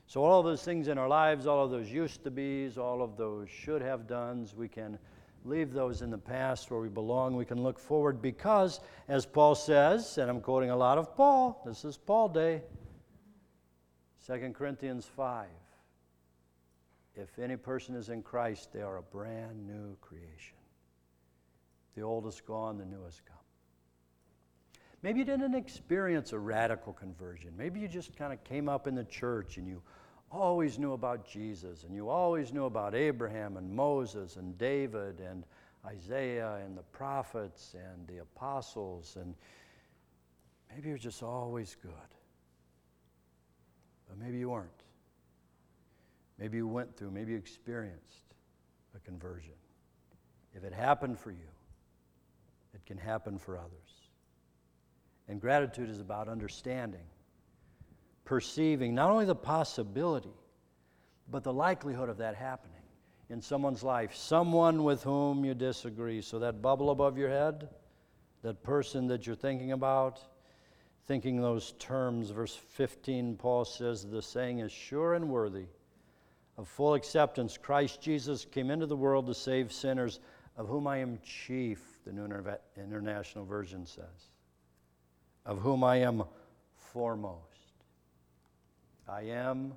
So, 0.06 0.22
all 0.24 0.40
of 0.40 0.46
those 0.46 0.62
things 0.62 0.88
in 0.88 0.98
our 0.98 1.08
lives, 1.08 1.46
all 1.46 1.64
of 1.64 1.70
those 1.70 1.90
used 1.90 2.22
to 2.24 2.30
be's, 2.30 2.76
all 2.76 3.02
of 3.02 3.16
those 3.16 3.48
should 3.48 3.80
have 3.80 4.06
done's, 4.06 4.54
we 4.54 4.68
can 4.68 4.98
leave 5.44 5.72
those 5.72 6.02
in 6.02 6.10
the 6.10 6.18
past 6.18 6.70
where 6.70 6.80
we 6.80 6.88
belong. 6.88 7.36
We 7.36 7.44
can 7.44 7.62
look 7.62 7.78
forward 7.78 8.20
because, 8.20 8.80
as 9.08 9.26
Paul 9.26 9.54
says, 9.54 10.18
and 10.18 10.30
I'm 10.30 10.40
quoting 10.40 10.70
a 10.70 10.76
lot 10.76 10.98
of 10.98 11.16
Paul, 11.16 11.62
this 11.64 11.84
is 11.84 11.96
Paul 11.96 12.28
Day, 12.28 12.62
2 14.26 14.52
Corinthians 14.56 15.04
5. 15.04 15.46
If 17.14 17.38
any 17.38 17.56
person 17.56 17.94
is 17.94 18.08
in 18.08 18.22
Christ, 18.22 18.72
they 18.72 18.82
are 18.82 18.98
a 18.98 19.02
brand 19.02 19.66
new 19.66 19.96
creation. 20.00 20.56
The 21.94 22.02
old 22.02 22.26
is 22.26 22.40
gone, 22.40 22.78
the 22.78 22.84
new 22.84 23.04
has 23.04 23.20
come. 23.26 23.36
Maybe 25.02 25.18
you 25.18 25.24
didn't 25.24 25.54
experience 25.54 26.32
a 26.32 26.38
radical 26.38 26.92
conversion. 26.92 27.52
Maybe 27.56 27.80
you 27.80 27.88
just 27.88 28.16
kind 28.16 28.32
of 28.32 28.42
came 28.44 28.68
up 28.68 28.86
in 28.86 28.94
the 28.94 29.04
church 29.04 29.56
and 29.56 29.66
you 29.66 29.82
always 30.30 30.78
knew 30.78 30.92
about 30.92 31.28
Jesus 31.28 31.82
and 31.82 31.94
you 31.94 32.08
always 32.08 32.52
knew 32.52 32.64
about 32.64 32.94
Abraham 32.94 33.56
and 33.56 33.70
Moses 33.70 34.36
and 34.36 34.56
David 34.56 35.20
and 35.20 35.44
Isaiah 35.84 36.60
and 36.64 36.78
the 36.78 36.82
prophets 36.82 37.74
and 37.74 38.06
the 38.06 38.18
apostles 38.18 39.16
and 39.20 39.34
maybe 40.72 40.88
you're 40.88 40.98
just 40.98 41.22
always 41.22 41.76
good. 41.82 41.92
But 44.08 44.18
maybe 44.18 44.38
you 44.38 44.50
weren't. 44.50 44.70
Maybe 46.38 46.58
you 46.58 46.68
went 46.68 46.96
through, 46.96 47.10
maybe 47.10 47.32
you 47.32 47.38
experienced 47.38 48.34
a 48.96 49.00
conversion. 49.00 49.54
If 50.54 50.64
it 50.64 50.72
happened 50.72 51.18
for 51.18 51.30
you, 51.30 51.51
it 52.74 52.84
can 52.86 52.98
happen 52.98 53.38
for 53.38 53.56
others. 53.56 53.70
And 55.28 55.40
gratitude 55.40 55.88
is 55.88 56.00
about 56.00 56.28
understanding, 56.28 57.04
perceiving 58.24 58.94
not 58.94 59.10
only 59.10 59.24
the 59.24 59.34
possibility, 59.34 60.34
but 61.30 61.44
the 61.44 61.52
likelihood 61.52 62.08
of 62.08 62.18
that 62.18 62.34
happening 62.34 62.82
in 63.30 63.40
someone's 63.40 63.82
life, 63.82 64.14
someone 64.14 64.84
with 64.84 65.02
whom 65.02 65.44
you 65.44 65.54
disagree. 65.54 66.20
So, 66.20 66.38
that 66.40 66.60
bubble 66.60 66.90
above 66.90 67.16
your 67.16 67.30
head, 67.30 67.68
that 68.42 68.62
person 68.62 69.06
that 69.06 69.26
you're 69.26 69.36
thinking 69.36 69.72
about, 69.72 70.20
thinking 71.06 71.40
those 71.40 71.72
terms, 71.78 72.30
verse 72.30 72.54
15, 72.54 73.36
Paul 73.36 73.64
says, 73.64 74.04
The 74.04 74.22
saying 74.22 74.58
is 74.58 74.72
sure 74.72 75.14
and 75.14 75.28
worthy 75.28 75.66
of 76.58 76.68
full 76.68 76.94
acceptance. 76.94 77.56
Christ 77.56 78.00
Jesus 78.00 78.44
came 78.44 78.70
into 78.70 78.86
the 78.86 78.96
world 78.96 79.26
to 79.26 79.34
save 79.34 79.72
sinners, 79.72 80.20
of 80.56 80.68
whom 80.68 80.86
I 80.86 80.98
am 80.98 81.18
chief 81.22 81.80
the 82.04 82.12
New 82.12 82.24
International 82.76 83.44
Version 83.44 83.86
says, 83.86 84.30
of 85.46 85.58
whom 85.58 85.82
I 85.82 85.96
am 85.96 86.24
foremost. 86.74 87.38
I 89.08 89.22
am 89.22 89.74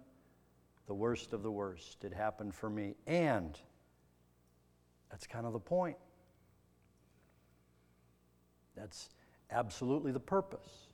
the 0.88 0.94
worst 0.94 1.34
of 1.34 1.44
the 1.44 1.52
worst. 1.52 2.04
It 2.04 2.14
happened 2.14 2.54
for 2.54 2.70
me. 2.70 2.96
And 3.08 3.58
that's 5.10 5.26
kind 5.26 5.46
of 5.46 5.54
the 5.54 5.60
point. 5.60 5.98
That's 8.76 9.10
absolutely 9.50 10.12
the 10.12 10.20
purpose. 10.20 10.88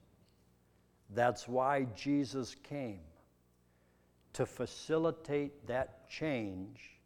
That's 1.13 1.47
why 1.47 1.87
Jesus 1.95 2.55
came 2.63 3.01
to 4.33 4.45
facilitate 4.45 5.67
that 5.67 6.09
change 6.09 6.99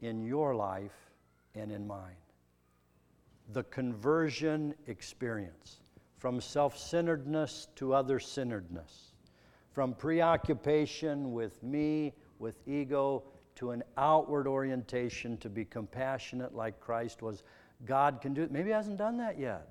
in 0.00 0.24
your 0.24 0.54
life 0.54 1.13
and 1.54 1.70
in 1.70 1.86
mine 1.86 2.16
the 3.52 3.64
conversion 3.64 4.74
experience 4.86 5.80
from 6.18 6.40
self 6.40 6.78
centeredness 6.78 7.68
to 7.76 7.92
other 7.92 8.18
centeredness, 8.18 9.12
from 9.72 9.94
preoccupation 9.94 11.32
with 11.32 11.62
me, 11.62 12.14
with 12.38 12.56
ego, 12.66 13.22
to 13.56 13.70
an 13.70 13.82
outward 13.98 14.46
orientation 14.46 15.36
to 15.38 15.48
be 15.48 15.64
compassionate 15.64 16.54
like 16.54 16.80
Christ 16.80 17.22
was. 17.22 17.42
God 17.84 18.20
can 18.22 18.32
do 18.32 18.42
it. 18.42 18.50
Maybe 18.50 18.68
He 18.68 18.72
hasn't 18.72 18.96
done 18.96 19.18
that 19.18 19.38
yet 19.38 19.68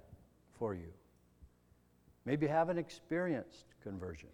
for 0.52 0.76
you. 0.76 0.94
Maybe 2.26 2.46
you 2.46 2.52
haven't 2.52 2.78
experienced 2.78 3.66
conversion. 3.82 4.30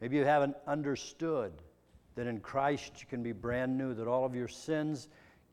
Maybe 0.00 0.16
you 0.16 0.24
haven't 0.24 0.56
understood 0.66 1.52
that 2.16 2.26
in 2.26 2.40
Christ 2.40 2.92
you 3.00 3.06
can 3.06 3.22
be 3.22 3.32
brand 3.32 3.78
new, 3.78 3.94
that 3.94 4.08
all 4.08 4.24
of 4.24 4.34
your 4.34 4.48
sins 4.48 5.08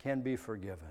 can 0.06 0.20
be 0.20 0.36
forgiven 0.36 0.86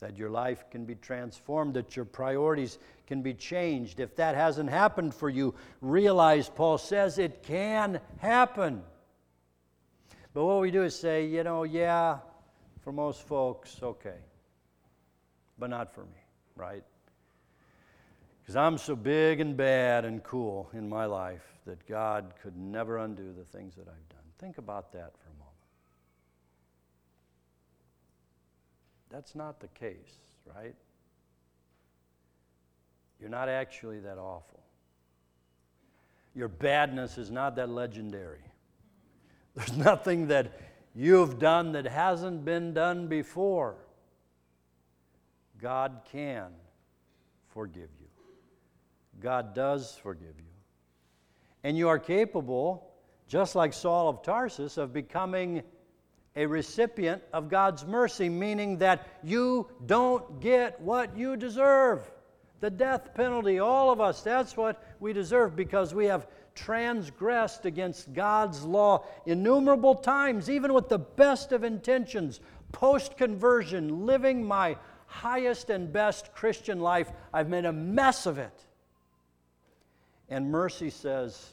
that 0.00 0.18
your 0.18 0.28
life 0.28 0.64
can 0.70 0.84
be 0.84 0.94
transformed, 0.96 1.72
that 1.72 1.96
your 1.96 2.04
priorities 2.04 2.78
can 3.06 3.22
be 3.22 3.32
changed. 3.32 3.98
If 3.98 4.14
that 4.16 4.34
hasn't 4.34 4.68
happened 4.68 5.14
for 5.14 5.30
you, 5.30 5.54
realize 5.80 6.50
Paul 6.50 6.76
says 6.76 7.18
it 7.18 7.42
can 7.42 8.00
happen. 8.18 8.82
But 10.34 10.44
what 10.44 10.60
we 10.60 10.70
do 10.70 10.82
is 10.82 10.94
say, 10.94 11.24
you 11.24 11.42
know, 11.44 11.62
yeah, 11.62 12.18
for 12.82 12.92
most 12.92 13.26
folks, 13.26 13.78
okay, 13.82 14.18
but 15.58 15.70
not 15.70 15.94
for 15.94 16.02
me, 16.02 16.20
right? 16.56 16.84
Because 18.42 18.56
I'm 18.56 18.76
so 18.76 18.94
big 18.94 19.40
and 19.40 19.56
bad 19.56 20.04
and 20.04 20.22
cool 20.22 20.68
in 20.74 20.86
my 20.86 21.06
life 21.06 21.46
that 21.64 21.86
God 21.88 22.34
could 22.42 22.58
never 22.58 22.98
undo 22.98 23.32
the 23.32 23.44
things 23.44 23.74
that 23.76 23.88
I've 23.88 24.08
done. 24.10 24.24
Think 24.38 24.58
about 24.58 24.92
that 24.92 25.14
for 25.16 25.30
a 25.30 25.38
moment. 25.38 25.44
That's 29.14 29.36
not 29.36 29.60
the 29.60 29.68
case, 29.68 30.18
right? 30.56 30.74
You're 33.20 33.30
not 33.30 33.48
actually 33.48 34.00
that 34.00 34.18
awful. 34.18 34.60
Your 36.34 36.48
badness 36.48 37.16
is 37.16 37.30
not 37.30 37.54
that 37.54 37.68
legendary. 37.70 38.42
There's 39.54 39.76
nothing 39.76 40.26
that 40.28 40.60
you've 40.96 41.38
done 41.38 41.70
that 41.72 41.86
hasn't 41.86 42.44
been 42.44 42.74
done 42.74 43.06
before. 43.06 43.76
God 45.62 46.00
can 46.10 46.48
forgive 47.50 47.90
you. 48.00 48.08
God 49.20 49.54
does 49.54 49.96
forgive 50.02 50.34
you. 50.38 50.52
And 51.62 51.78
you 51.78 51.88
are 51.88 52.00
capable, 52.00 52.90
just 53.28 53.54
like 53.54 53.74
Saul 53.74 54.08
of 54.08 54.24
Tarsus, 54.24 54.76
of 54.76 54.92
becoming 54.92 55.62
a 56.36 56.46
recipient 56.46 57.22
of 57.32 57.48
God's 57.48 57.86
mercy, 57.86 58.28
meaning 58.28 58.78
that 58.78 59.06
you 59.22 59.68
don't 59.86 60.40
get 60.40 60.80
what 60.80 61.16
you 61.16 61.36
deserve. 61.36 62.10
The 62.60 62.70
death 62.70 63.14
penalty, 63.14 63.58
all 63.58 63.90
of 63.90 64.00
us, 64.00 64.22
that's 64.22 64.56
what 64.56 64.82
we 64.98 65.12
deserve 65.12 65.54
because 65.54 65.94
we 65.94 66.06
have 66.06 66.26
transgressed 66.54 67.66
against 67.66 68.12
God's 68.12 68.64
law 68.64 69.04
innumerable 69.26 69.94
times, 69.94 70.48
even 70.48 70.72
with 70.72 70.88
the 70.88 70.98
best 70.98 71.52
of 71.52 71.62
intentions, 71.62 72.40
post 72.72 73.16
conversion, 73.16 74.06
living 74.06 74.44
my 74.44 74.76
highest 75.06 75.70
and 75.70 75.92
best 75.92 76.34
Christian 76.34 76.80
life. 76.80 77.12
I've 77.32 77.48
made 77.48 77.64
a 77.64 77.72
mess 77.72 78.26
of 78.26 78.38
it. 78.38 78.64
And 80.28 80.50
mercy 80.50 80.90
says, 80.90 81.52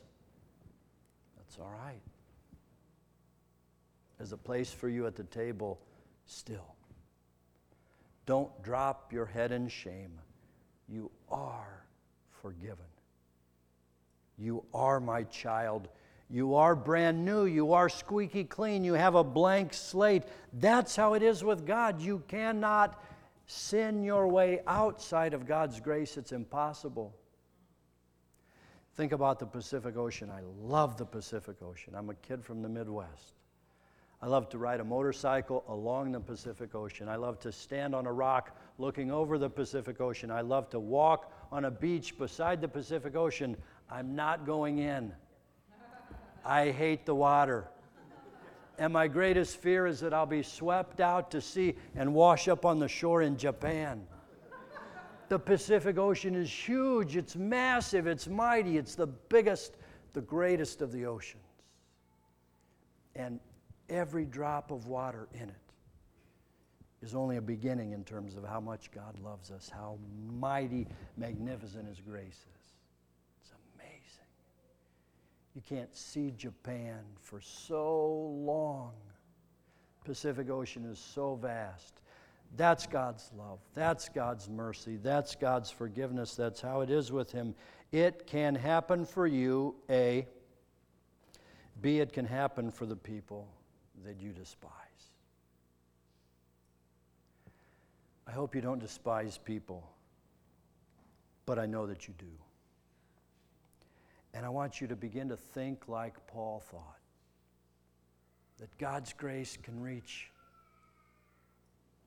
That's 1.37 1.59
all 1.59 1.71
right. 1.83 2.01
There's 4.21 4.33
a 4.33 4.37
place 4.37 4.71
for 4.71 4.87
you 4.87 5.07
at 5.07 5.15
the 5.15 5.23
table 5.23 5.79
still. 6.27 6.75
Don't 8.27 8.51
drop 8.61 9.11
your 9.11 9.25
head 9.25 9.51
in 9.51 9.67
shame. 9.67 10.11
You 10.87 11.09
are 11.31 11.83
forgiven. 12.29 12.85
You 14.37 14.63
are 14.75 14.99
my 14.99 15.23
child. 15.23 15.87
You 16.29 16.53
are 16.53 16.75
brand 16.75 17.25
new. 17.25 17.45
You 17.45 17.73
are 17.73 17.89
squeaky 17.89 18.43
clean. 18.43 18.83
You 18.83 18.93
have 18.93 19.15
a 19.15 19.23
blank 19.23 19.73
slate. 19.73 20.21
That's 20.53 20.95
how 20.95 21.15
it 21.15 21.23
is 21.23 21.43
with 21.43 21.65
God. 21.65 21.99
You 21.99 22.21
cannot 22.27 23.03
sin 23.47 24.03
your 24.03 24.27
way 24.27 24.61
outside 24.67 25.33
of 25.33 25.47
God's 25.47 25.79
grace. 25.79 26.15
It's 26.15 26.31
impossible. 26.31 27.11
Think 28.93 29.13
about 29.13 29.39
the 29.39 29.47
Pacific 29.47 29.97
Ocean. 29.97 30.29
I 30.29 30.41
love 30.61 30.95
the 30.95 31.07
Pacific 31.07 31.55
Ocean. 31.63 31.95
I'm 31.95 32.11
a 32.11 32.15
kid 32.15 32.45
from 32.45 32.61
the 32.61 32.69
Midwest. 32.69 33.33
I 34.23 34.27
love 34.27 34.49
to 34.49 34.59
ride 34.59 34.79
a 34.79 34.83
motorcycle 34.83 35.63
along 35.67 36.11
the 36.11 36.19
Pacific 36.19 36.75
Ocean. 36.75 37.09
I 37.09 37.15
love 37.15 37.39
to 37.39 37.51
stand 37.51 37.95
on 37.95 38.05
a 38.05 38.13
rock 38.13 38.55
looking 38.77 39.11
over 39.11 39.39
the 39.39 39.49
Pacific 39.49 39.99
Ocean. 39.99 40.29
I 40.29 40.41
love 40.41 40.69
to 40.71 40.79
walk 40.79 41.33
on 41.51 41.65
a 41.65 41.71
beach 41.71 42.17
beside 42.19 42.61
the 42.61 42.67
Pacific 42.67 43.15
Ocean. 43.15 43.57
I'm 43.89 44.15
not 44.15 44.45
going 44.45 44.77
in. 44.77 45.11
I 46.45 46.69
hate 46.69 47.05
the 47.05 47.15
water. 47.15 47.67
And 48.77 48.93
my 48.93 49.07
greatest 49.07 49.57
fear 49.57 49.87
is 49.87 49.99
that 50.01 50.13
I'll 50.13 50.25
be 50.27 50.43
swept 50.43 51.01
out 51.01 51.31
to 51.31 51.41
sea 51.41 51.75
and 51.95 52.13
wash 52.13 52.47
up 52.47 52.63
on 52.63 52.77
the 52.79 52.87
shore 52.87 53.23
in 53.23 53.37
Japan. 53.37 54.05
The 55.29 55.39
Pacific 55.39 55.97
Ocean 55.97 56.35
is 56.35 56.51
huge, 56.51 57.15
it's 57.15 57.35
massive, 57.35 58.05
it's 58.05 58.27
mighty, 58.27 58.77
it's 58.77 58.95
the 58.95 59.07
biggest, 59.07 59.77
the 60.13 60.21
greatest 60.21 60.81
of 60.81 60.91
the 60.91 61.05
oceans. 61.05 61.43
And 63.15 63.39
every 63.91 64.25
drop 64.25 64.71
of 64.71 64.87
water 64.87 65.27
in 65.33 65.49
it 65.49 65.55
is 67.01 67.13
only 67.13 67.37
a 67.37 67.41
beginning 67.41 67.91
in 67.91 68.03
terms 68.03 68.35
of 68.35 68.45
how 68.45 68.59
much 68.59 68.91
God 68.91 69.19
loves 69.19 69.51
us, 69.51 69.69
how 69.69 69.97
mighty, 70.39 70.87
magnificent 71.17 71.87
His 71.87 71.99
grace 71.99 72.45
is. 72.55 72.65
It's 73.41 73.53
amazing. 73.75 74.29
You 75.55 75.61
can't 75.67 75.95
see 75.95 76.31
Japan 76.37 76.99
for 77.19 77.41
so 77.41 78.31
long. 78.43 78.93
Pacific 80.05 80.49
Ocean 80.49 80.85
is 80.85 80.99
so 80.99 81.35
vast. 81.35 82.01
That's 82.55 82.85
God's 82.85 83.31
love. 83.37 83.59
That's 83.73 84.09
God's 84.09 84.49
mercy. 84.49 84.97
That's 84.97 85.35
God's 85.35 85.71
forgiveness. 85.71 86.35
That's 86.35 86.61
how 86.61 86.81
it 86.81 86.89
is 86.89 87.11
with 87.11 87.31
Him. 87.31 87.55
It 87.91 88.27
can 88.27 88.55
happen 88.55 89.05
for 89.05 89.25
you, 89.25 89.75
A. 89.89 90.27
B, 91.81 91.99
it 91.99 92.13
can 92.13 92.25
happen 92.25 92.69
for 92.69 92.85
the 92.85 92.95
people 92.95 93.47
that 94.05 94.19
you 94.19 94.31
despise. 94.31 94.71
I 98.27 98.31
hope 98.31 98.55
you 98.55 98.61
don't 98.61 98.79
despise 98.79 99.37
people, 99.37 99.83
but 101.45 101.59
I 101.59 101.65
know 101.65 101.85
that 101.87 102.07
you 102.07 102.13
do. 102.17 102.31
And 104.33 104.45
I 104.45 104.49
want 104.49 104.79
you 104.79 104.87
to 104.87 104.95
begin 104.95 105.29
to 105.29 105.35
think 105.35 105.87
like 105.87 106.15
Paul 106.27 106.63
thought 106.71 106.99
that 108.59 108.77
God's 108.77 109.11
grace 109.13 109.57
can 109.61 109.81
reach 109.81 110.29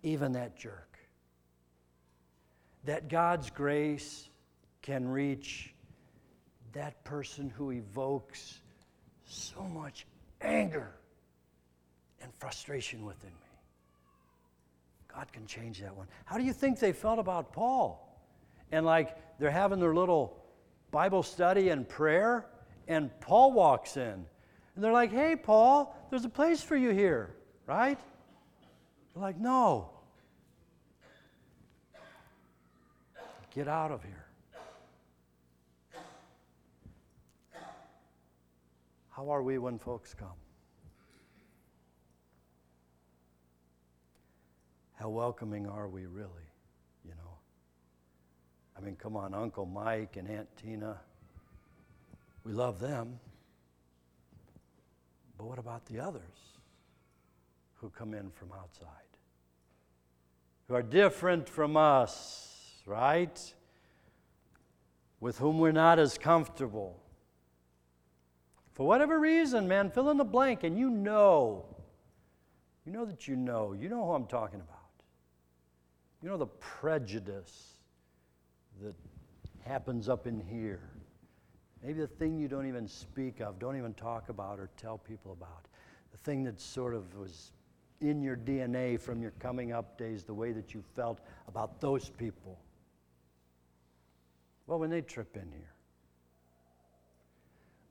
even 0.03 0.33
that 0.33 0.57
jerk. 0.57 0.99
That 2.85 3.09
God's 3.09 3.51
grace 3.51 4.29
can 4.83 5.09
reach 5.09 5.75
that 6.73 7.03
person 7.05 7.51
who 7.51 7.73
evokes 7.73 8.61
so 9.27 9.63
much 9.63 10.07
anger 10.41 10.93
and 12.25 12.35
frustration 12.35 13.05
within 13.05 13.31
me. 13.31 13.37
God 15.07 15.33
can 15.33 15.47
change 15.47 15.81
that 15.81 15.97
one. 15.97 16.09
How 16.25 16.37
do 16.37 16.43
you 16.43 16.53
think 16.53 16.81
they 16.81 16.93
felt 16.93 17.21
about 17.21 17.53
Paul? 17.53 18.19
And 18.73 18.85
like 18.85 19.17
they're 19.39 19.51
having 19.51 19.79
their 19.79 19.95
little 19.95 20.43
Bible 20.91 21.23
study 21.23 21.69
and 21.69 21.89
prayer, 21.89 22.47
and 22.89 23.09
Paul 23.21 23.53
walks 23.53 23.97
in. 23.97 24.27
And 24.75 24.83
they're 24.83 24.93
like, 24.93 25.13
hey, 25.13 25.37
Paul, 25.37 25.97
there's 26.11 26.25
a 26.25 26.29
place 26.29 26.61
for 26.61 26.77
you 26.77 26.91
here, 26.91 27.37
right? 27.67 28.01
They're 29.15 29.23
like, 29.23 29.39
no, 29.39 29.91
Get 33.55 33.69
out 33.69 33.93
of 33.93 34.03
here. 34.03 34.27
How 39.11 39.31
are 39.31 39.45
we 39.45 39.59
when 39.59 39.79
folks 39.79 40.13
come? 40.13 40.44
How 45.05 45.11
welcoming 45.11 45.67
are 45.67 45.87
we 45.87 46.07
really? 46.07 46.49
You 47.05 47.11
know? 47.11 47.37
I 48.75 48.81
mean, 48.81 48.97
come 48.97 49.17
on, 49.17 49.35
Uncle 49.35 49.67
Mike 49.67 50.17
and 50.17 50.27
Aunt 50.31 50.49
Tina. 50.57 50.99
We 52.43 52.53
love 52.53 52.81
them. 52.81 53.21
But 55.37 55.45
what 55.45 55.59
about 55.59 55.85
the 55.85 56.01
others 56.01 56.23
who 57.75 57.91
come 57.91 58.15
in 58.15 58.31
from 58.31 58.49
outside? 58.59 58.89
Who 60.69 60.75
are 60.75 60.83
different 60.83 61.51
from 61.51 61.77
us? 61.77 62.81
right? 62.87 63.55
With 65.21 65.37
whom 65.37 65.59
we're 65.59 65.73
not 65.73 65.99
as 65.99 66.17
comfortable. 66.17 66.99
For 68.73 68.87
whatever 68.87 69.21
reason, 69.21 69.69
man, 69.69 69.91
fill 69.91 70.09
in 70.09 70.17
the 70.17 70.25
blank, 70.25 70.65
and 70.65 70.79
you 70.79 70.89
know. 70.89 71.67
You 72.87 72.93
know 72.93 73.05
that 73.05 73.29
you 73.29 73.37
know. 73.37 73.75
You 73.75 73.91
know 73.91 74.03
who 74.03 74.13
I'm 74.13 74.27
talking 74.27 74.63
about. 74.63 74.74
You 76.25 76.31
know 76.31 76.39
the 76.39 76.47
prejudice 76.47 77.75
that 78.83 78.95
happens 79.61 80.09
up 80.09 80.27
in 80.27 80.41
here. 80.41 80.81
Maybe 81.83 82.01
the 82.01 82.07
thing 82.07 82.39
you 82.39 82.49
don't 82.49 82.67
even 82.67 82.89
speak 82.89 83.43
of, 83.43 83.59
don't 83.59 83.77
even 83.77 83.93
talk 83.93 84.31
about 84.31 84.59
or 84.59 84.71
tell 84.79 84.97
people 84.97 85.33
about. 85.33 85.67
The 86.13 86.17
thing 86.17 86.43
that 86.45 86.59
sort 86.59 86.95
of 86.95 87.15
was 87.15 87.53
in 88.01 88.23
your 88.23 88.39
DNA 88.39 88.99
from 88.99 89.21
your 89.21 89.33
coming 89.33 89.73
up 89.73 89.99
days, 89.99 90.25
the 90.25 90.33
way 90.33 90.53
that 90.53 90.73
you 90.73 90.83
felt 90.97 91.21
about 91.47 91.79
those 91.83 92.09
people. 92.09 92.59
Well, 94.67 94.79
when 94.79 94.89
they 94.89 95.03
trip 95.03 95.37
in 95.37 95.51
here. 95.53 95.75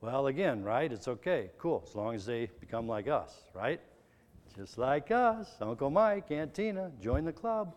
Well, 0.01 0.25
again, 0.25 0.63
right? 0.63 0.91
It's 0.91 1.07
okay, 1.07 1.51
cool, 1.59 1.83
as 1.87 1.93
long 1.93 2.15
as 2.15 2.25
they 2.25 2.49
become 2.59 2.87
like 2.87 3.07
us, 3.07 3.31
right? 3.53 3.79
Just 4.57 4.79
like 4.79 5.11
us, 5.11 5.53
Uncle 5.61 5.91
Mike, 5.91 6.31
Aunt 6.31 6.51
Tina, 6.55 6.91
join 6.99 7.25
the 7.25 7.31
club. 7.31 7.75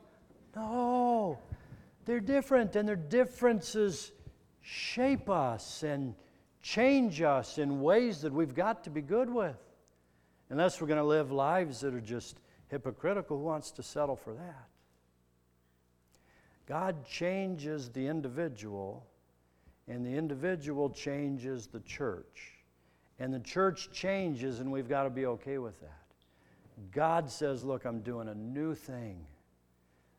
No, 0.57 1.39
they're 2.07 2.19
different, 2.19 2.77
and 2.77 2.89
their 2.89 2.97
differences 2.97 4.11
shape 4.63 5.29
us 5.29 5.83
and 5.83 6.15
change 6.63 7.21
us 7.21 7.59
in 7.59 7.83
ways 7.83 8.23
that 8.23 8.33
we've 8.33 8.55
got 8.55 8.83
to 8.85 8.91
be 8.91 9.03
good 9.03 9.29
with. 9.29 9.59
Unless 10.49 10.81
we're 10.81 10.87
going 10.87 10.99
to 10.99 11.05
live 11.05 11.31
lives 11.31 11.81
that 11.81 11.93
are 11.93 12.01
just 12.01 12.41
hypocritical, 12.69 13.37
who 13.37 13.45
wants 13.45 13.71
to 13.73 13.83
settle 13.83 14.17
for 14.17 14.33
that? 14.33 14.69
God 16.67 17.05
changes 17.05 17.91
the 17.91 18.07
individual, 18.07 19.07
and 19.87 20.07
the 20.07 20.11
individual 20.11 20.89
changes 20.89 21.67
the 21.67 21.81
church. 21.81 22.55
And 23.19 23.33
the 23.33 23.41
church 23.41 23.91
changes, 23.93 24.61
and 24.61 24.73
we've 24.73 24.89
got 24.89 25.03
to 25.03 25.11
be 25.11 25.27
okay 25.27 25.59
with 25.59 25.79
that. 25.81 26.07
God 26.93 27.31
says, 27.31 27.63
Look, 27.63 27.85
I'm 27.85 28.01
doing 28.01 28.29
a 28.29 28.35
new 28.35 28.75
thing. 28.75 29.19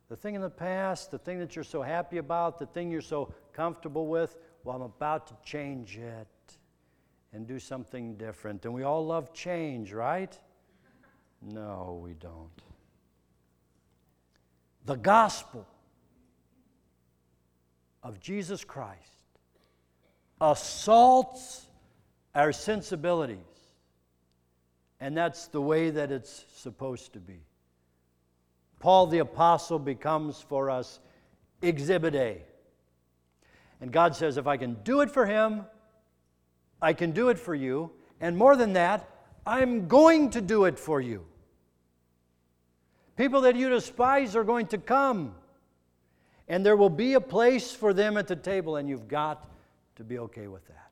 The 0.09 0.15
thing 0.15 0.35
in 0.35 0.41
the 0.41 0.49
past, 0.49 1.11
the 1.11 1.17
thing 1.17 1.39
that 1.39 1.55
you're 1.55 1.63
so 1.65 1.81
happy 1.81 2.17
about, 2.17 2.59
the 2.59 2.65
thing 2.65 2.89
you're 2.91 3.01
so 3.01 3.33
comfortable 3.51 4.07
with, 4.07 4.37
well, 4.63 4.75
I'm 4.75 4.81
about 4.81 5.27
to 5.27 5.35
change 5.43 5.97
it 5.97 6.27
and 7.33 7.45
do 7.45 7.59
something 7.59 8.15
different. 8.15 8.63
And 8.65 8.73
we 8.73 8.83
all 8.83 9.05
love 9.05 9.33
change, 9.33 9.91
right? 9.91 10.37
No, 11.41 11.99
we 12.01 12.13
don't. 12.13 12.49
The 14.85 14.95
gospel 14.95 15.67
of 18.01 18.19
Jesus 18.21 18.63
Christ 18.63 19.01
assaults 20.39 21.65
our 22.33 22.53
sensibilities. 22.53 23.39
And 24.99 25.15
that's 25.15 25.47
the 25.47 25.61
way 25.61 25.89
that 25.89 26.11
it's 26.11 26.45
supposed 26.55 27.13
to 27.13 27.19
be. 27.19 27.41
Paul 28.79 29.07
the 29.07 29.19
Apostle 29.19 29.79
becomes 29.79 30.41
for 30.41 30.69
us 30.69 30.99
exhibit 31.61 32.15
A. 32.15 32.41
And 33.81 33.91
God 33.91 34.15
says, 34.15 34.37
if 34.37 34.47
I 34.47 34.57
can 34.57 34.75
do 34.83 35.01
it 35.01 35.11
for 35.11 35.25
him, 35.25 35.65
I 36.81 36.93
can 36.93 37.11
do 37.11 37.29
it 37.29 37.37
for 37.37 37.55
you. 37.55 37.91
And 38.19 38.37
more 38.37 38.55
than 38.55 38.73
that, 38.73 39.09
I'm 39.45 39.87
going 39.87 40.31
to 40.31 40.41
do 40.41 40.65
it 40.65 40.79
for 40.79 40.99
you. 40.99 41.25
People 43.15 43.41
that 43.41 43.55
you 43.55 43.69
despise 43.69 44.35
are 44.35 44.43
going 44.43 44.67
to 44.67 44.77
come. 44.77 45.35
And 46.47 46.65
there 46.65 46.77
will 46.77 46.89
be 46.89 47.13
a 47.13 47.21
place 47.21 47.71
for 47.71 47.93
them 47.93 48.15
at 48.15 48.27
the 48.27 48.35
table, 48.35 48.77
and 48.77 48.87
you've 48.87 49.07
got 49.07 49.49
to 49.97 50.03
be 50.03 50.19
okay 50.19 50.47
with 50.47 50.65
that. 50.67 50.91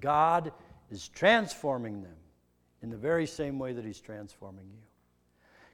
God 0.00 0.52
is 0.90 1.08
transforming 1.08 2.02
them 2.02 2.16
in 2.82 2.90
the 2.90 2.96
very 2.96 3.26
same 3.26 3.58
way 3.58 3.72
that 3.72 3.84
He's 3.84 4.00
transforming 4.00 4.66
you. 4.70 4.89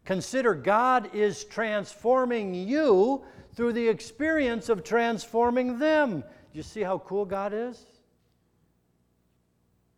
Consider 0.06 0.54
God 0.54 1.14
is 1.14 1.44
transforming 1.44 2.54
you 2.54 3.24
through 3.54 3.72
the 3.72 3.88
experience 3.88 4.68
of 4.68 4.84
transforming 4.84 5.78
them. 5.78 6.20
Do 6.20 6.26
you 6.52 6.62
see 6.62 6.82
how 6.82 6.98
cool 6.98 7.24
God 7.24 7.52
is? 7.52 7.84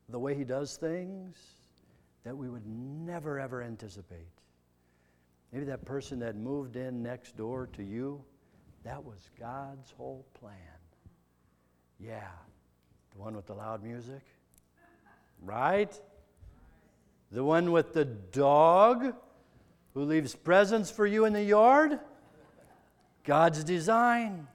The 0.08 0.18
way 0.18 0.34
He 0.34 0.44
does 0.44 0.76
things 0.76 1.36
that 2.24 2.34
we 2.34 2.48
would 2.48 2.66
never 2.66 3.38
ever 3.38 3.62
anticipate. 3.62 4.26
Maybe 5.52 5.66
that 5.66 5.84
person 5.84 6.18
that 6.20 6.36
moved 6.36 6.76
in 6.76 7.02
next 7.02 7.36
door 7.36 7.68
to 7.74 7.82
you, 7.82 8.22
that 8.84 9.04
was 9.04 9.28
God's 9.38 9.90
whole 9.90 10.24
plan. 10.40 10.54
Yeah, 12.00 12.30
the 13.12 13.18
one 13.18 13.36
with 13.36 13.46
the 13.46 13.54
loud 13.54 13.82
music, 13.82 14.22
right? 15.42 15.92
The 17.30 17.44
one 17.44 17.72
with 17.72 17.92
the 17.92 18.06
dog 18.06 19.14
who 19.98 20.04
leaves 20.04 20.32
presents 20.32 20.92
for 20.92 21.06
you 21.08 21.24
in 21.24 21.32
the 21.32 21.42
yard? 21.42 21.98
God's 23.24 23.64
design. 23.64 24.46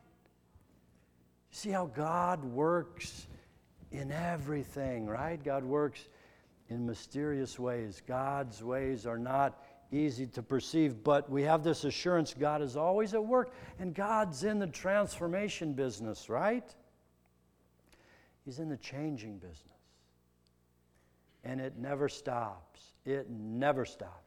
See 1.51 1.69
how 1.69 1.87
God 1.87 2.45
works 2.45 3.27
in 3.91 4.09
everything, 4.09 5.05
right? 5.05 5.43
God 5.43 5.65
works 5.65 6.07
in 6.69 6.85
mysterious 6.85 7.59
ways. 7.59 8.01
God's 8.07 8.63
ways 8.63 9.05
are 9.05 9.17
not 9.17 9.61
easy 9.91 10.27
to 10.27 10.41
perceive, 10.41 11.03
but 11.03 11.29
we 11.29 11.43
have 11.43 11.61
this 11.61 11.83
assurance 11.83 12.33
God 12.33 12.61
is 12.61 12.77
always 12.77 13.13
at 13.13 13.23
work, 13.23 13.53
and 13.79 13.93
God's 13.93 14.45
in 14.45 14.59
the 14.59 14.67
transformation 14.67 15.73
business, 15.73 16.29
right? 16.29 16.73
He's 18.45 18.59
in 18.59 18.69
the 18.69 18.77
changing 18.77 19.39
business. 19.39 19.59
And 21.43 21.59
it 21.59 21.77
never 21.77 22.07
stops. 22.07 22.93
It 23.05 23.29
never 23.29 23.83
stops 23.83 24.22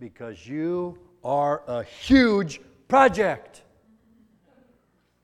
because 0.00 0.46
you 0.46 0.98
are 1.22 1.62
a 1.68 1.84
huge 1.84 2.60
project. 2.88 3.62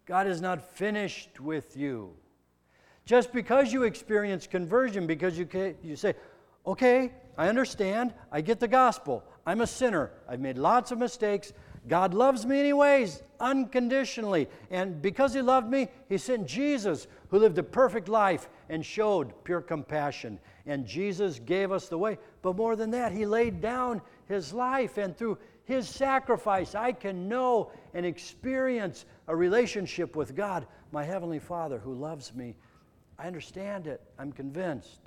God 0.05 0.27
is 0.27 0.43
not 0.43 0.77
finished 0.77 1.41
with 1.41 1.77
you. 1.77 2.13
Just 3.07 3.33
because 3.33 3.73
you 3.73 3.85
experience 3.85 4.47
conversion, 4.47 5.07
because 5.07 5.39
you, 5.39 5.49
you 5.83 5.97
say, 5.97 6.15
okay, 6.67 7.13
I 7.39 7.49
understand, 7.49 8.13
I 8.31 8.43
get 8.43 8.61
the 8.61 8.69
gospel, 8.69 9.25
I'm 9.47 9.63
a 9.63 9.67
sinner, 9.67 10.11
I've 10.29 10.41
made 10.41 10.59
lots 10.59 10.91
of 10.91 10.99
mistakes, 10.99 11.53
God 11.89 12.15
loves 12.15 12.45
me 12.45 12.59
anyways, 12.59 13.23
unconditionally. 13.39 14.49
And 14.71 15.01
because 15.01 15.33
He 15.35 15.41
loved 15.41 15.71
me, 15.71 15.89
He 16.09 16.19
sent 16.19 16.47
Jesus, 16.47 17.07
who 17.29 17.39
lived 17.39 17.59
a 17.59 17.63
perfect 17.63 18.09
life 18.09 18.49
and 18.69 18.85
showed 18.85 19.33
pure 19.45 19.61
compassion. 19.61 20.41
And 20.67 20.85
Jesus 20.85 21.39
gave 21.39 21.71
us 21.71 21.89
the 21.89 21.99
way. 21.99 22.19
But 22.43 22.57
more 22.57 22.75
than 22.75 22.91
that, 22.91 23.13
He 23.13 23.25
laid 23.25 23.61
down 23.61 24.03
His 24.29 24.53
life. 24.53 24.99
And 24.99 25.17
through 25.17 25.39
His 25.65 25.89
sacrifice, 25.89 26.75
I 26.75 26.93
can 26.93 27.29
know 27.29 27.73
and 27.95 28.05
experience 28.05 29.07
a 29.27 29.35
relationship 29.35 30.17
with 30.17 30.35
God, 30.35 30.67
my 30.93 31.05
Heavenly 31.05 31.39
Father, 31.39 31.79
who 31.79 31.95
loves 31.95 32.35
me. 32.35 32.57
I 33.19 33.27
understand 33.27 33.87
it. 33.87 34.01
I'm 34.19 34.33
convinced. 34.33 35.01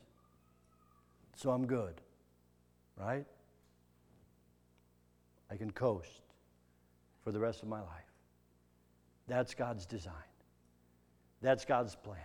So 1.35 1.51
I'm 1.51 1.65
good. 1.65 2.01
Right? 2.97 3.25
I 5.51 5.55
can 5.55 5.71
coast 5.71 6.21
for 7.23 7.31
the 7.31 7.39
rest 7.39 7.63
of 7.63 7.69
my 7.69 7.79
life. 7.79 8.13
That's 9.27 9.53
God's 9.53 9.85
design. 9.85 10.13
That's 11.41 11.65
God's 11.65 11.95
plan. 11.95 12.17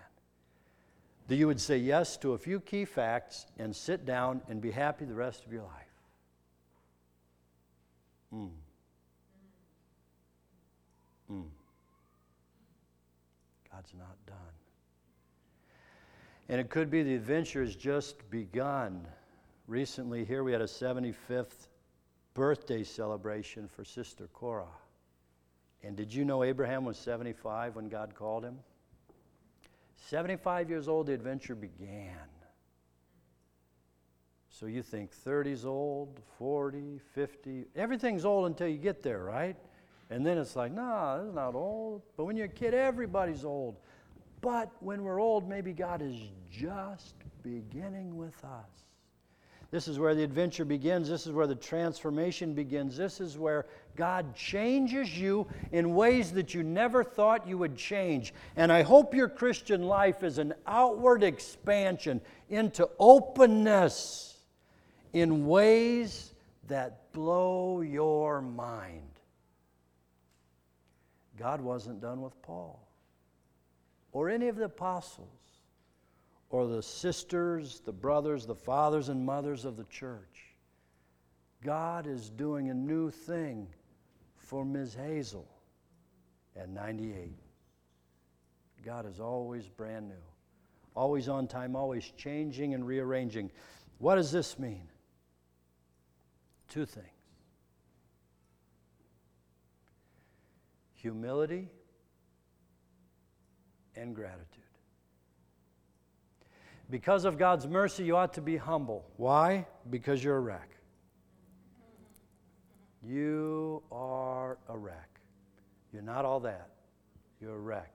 That 1.28 1.36
you 1.36 1.46
would 1.46 1.60
say 1.60 1.78
yes 1.78 2.16
to 2.18 2.32
a 2.32 2.38
few 2.38 2.60
key 2.60 2.84
facts 2.84 3.46
and 3.58 3.74
sit 3.74 4.04
down 4.04 4.42
and 4.48 4.60
be 4.60 4.70
happy 4.70 5.04
the 5.04 5.14
rest 5.14 5.44
of 5.46 5.52
your 5.52 5.62
life. 5.62 5.93
Mm. 8.34 8.50
Mm. 11.30 11.44
God's 13.70 13.94
not 13.96 14.16
done. 14.26 14.36
And 16.48 16.60
it 16.60 16.68
could 16.68 16.90
be 16.90 17.02
the 17.02 17.14
adventure 17.14 17.62
has 17.62 17.74
just 17.74 18.28
begun. 18.30 19.06
Recently, 19.66 20.24
here 20.24 20.44
we 20.44 20.52
had 20.52 20.60
a 20.60 20.66
75th 20.66 21.68
birthday 22.34 22.82
celebration 22.82 23.68
for 23.68 23.84
Sister 23.84 24.28
Cora. 24.32 24.66
And 25.82 25.96
did 25.96 26.12
you 26.12 26.24
know 26.24 26.42
Abraham 26.44 26.84
was 26.84 26.98
75 26.98 27.76
when 27.76 27.88
God 27.88 28.14
called 28.14 28.44
him? 28.44 28.58
75 29.96 30.68
years 30.68 30.88
old, 30.88 31.06
the 31.06 31.14
adventure 31.14 31.54
began. 31.54 32.18
So 34.60 34.66
you 34.66 34.82
think 34.82 35.10
30's 35.26 35.64
old, 35.64 36.20
40, 36.38 37.00
50, 37.12 37.64
everything's 37.74 38.24
old 38.24 38.46
until 38.46 38.68
you 38.68 38.78
get 38.78 39.02
there, 39.02 39.24
right? 39.24 39.56
And 40.10 40.24
then 40.24 40.38
it's 40.38 40.54
like, 40.54 40.72
nah, 40.72 41.16
is 41.16 41.34
not 41.34 41.56
old. 41.56 42.02
But 42.16 42.26
when 42.26 42.36
you're 42.36 42.46
a 42.46 42.48
kid, 42.48 42.72
everybody's 42.72 43.44
old. 43.44 43.74
But 44.42 44.70
when 44.78 45.02
we're 45.02 45.20
old, 45.20 45.48
maybe 45.48 45.72
God 45.72 46.02
is 46.02 46.14
just 46.52 47.16
beginning 47.42 48.16
with 48.16 48.44
us. 48.44 48.70
This 49.72 49.88
is 49.88 49.98
where 49.98 50.14
the 50.14 50.22
adventure 50.22 50.64
begins. 50.64 51.08
This 51.08 51.26
is 51.26 51.32
where 51.32 51.48
the 51.48 51.56
transformation 51.56 52.54
begins. 52.54 52.96
This 52.96 53.20
is 53.20 53.36
where 53.36 53.66
God 53.96 54.36
changes 54.36 55.18
you 55.18 55.48
in 55.72 55.96
ways 55.96 56.30
that 56.30 56.54
you 56.54 56.62
never 56.62 57.02
thought 57.02 57.48
you 57.48 57.58
would 57.58 57.76
change. 57.76 58.32
And 58.54 58.70
I 58.70 58.82
hope 58.82 59.16
your 59.16 59.28
Christian 59.28 59.82
life 59.82 60.22
is 60.22 60.38
an 60.38 60.54
outward 60.64 61.24
expansion 61.24 62.20
into 62.48 62.88
openness 63.00 64.33
in 65.14 65.46
ways 65.46 66.34
that 66.66 67.12
blow 67.12 67.80
your 67.80 68.42
mind. 68.42 69.00
God 71.38 71.60
wasn't 71.60 72.00
done 72.00 72.20
with 72.20 72.40
Paul 72.42 72.86
or 74.12 74.28
any 74.28 74.48
of 74.48 74.56
the 74.56 74.64
apostles 74.64 75.28
or 76.50 76.66
the 76.66 76.82
sisters, 76.82 77.80
the 77.84 77.92
brothers, 77.92 78.44
the 78.44 78.54
fathers 78.54 79.08
and 79.08 79.24
mothers 79.24 79.64
of 79.64 79.76
the 79.76 79.84
church. 79.84 80.56
God 81.62 82.06
is 82.06 82.28
doing 82.28 82.70
a 82.70 82.74
new 82.74 83.10
thing 83.10 83.68
for 84.36 84.64
Ms. 84.64 84.94
Hazel 84.94 85.48
at 86.56 86.68
98. 86.68 87.38
God 88.84 89.06
is 89.06 89.20
always 89.20 89.68
brand 89.68 90.08
new, 90.08 90.14
always 90.94 91.28
on 91.28 91.46
time, 91.46 91.74
always 91.76 92.04
changing 92.16 92.74
and 92.74 92.86
rearranging. 92.86 93.50
What 93.98 94.16
does 94.16 94.30
this 94.30 94.58
mean? 94.58 94.88
Two 96.68 96.86
things 96.86 97.08
humility 100.94 101.68
and 103.94 104.14
gratitude. 104.14 104.48
Because 106.90 107.26
of 107.26 107.36
God's 107.36 107.66
mercy, 107.66 108.04
you 108.04 108.16
ought 108.16 108.32
to 108.34 108.40
be 108.40 108.56
humble. 108.56 109.04
Why? 109.18 109.66
Because 109.90 110.24
you're 110.24 110.38
a 110.38 110.40
wreck. 110.40 110.70
You 113.02 113.82
are 113.92 114.56
a 114.68 114.78
wreck. 114.78 115.20
You're 115.92 116.02
not 116.02 116.24
all 116.24 116.40
that. 116.40 116.70
You're 117.40 117.56
a 117.56 117.58
wreck. 117.58 117.94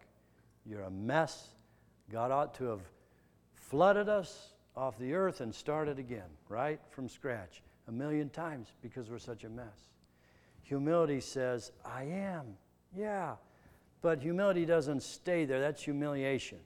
You're 0.65 0.83
a 0.83 0.91
mess. 0.91 1.49
God 2.11 2.29
ought 2.29 2.53
to 2.55 2.65
have 2.65 2.81
flooded 3.55 4.07
us 4.07 4.53
off 4.75 4.99
the 4.99 5.13
earth 5.13 5.41
and 5.41 5.53
started 5.53 5.97
again, 5.97 6.29
right? 6.47 6.79
From 6.91 7.09
scratch, 7.09 7.63
a 7.89 7.91
million 7.91 8.29
times 8.29 8.67
because 8.81 9.09
we're 9.09 9.17
such 9.17 9.43
a 9.43 9.49
mess. 9.49 9.89
Humility 10.61 11.19
says, 11.19 11.71
I 11.83 12.03
am. 12.03 12.45
Yeah. 12.95 13.35
But 14.01 14.21
humility 14.21 14.65
doesn't 14.65 15.01
stay 15.01 15.45
there. 15.45 15.59
That's 15.59 15.81
humiliation. 15.81 16.59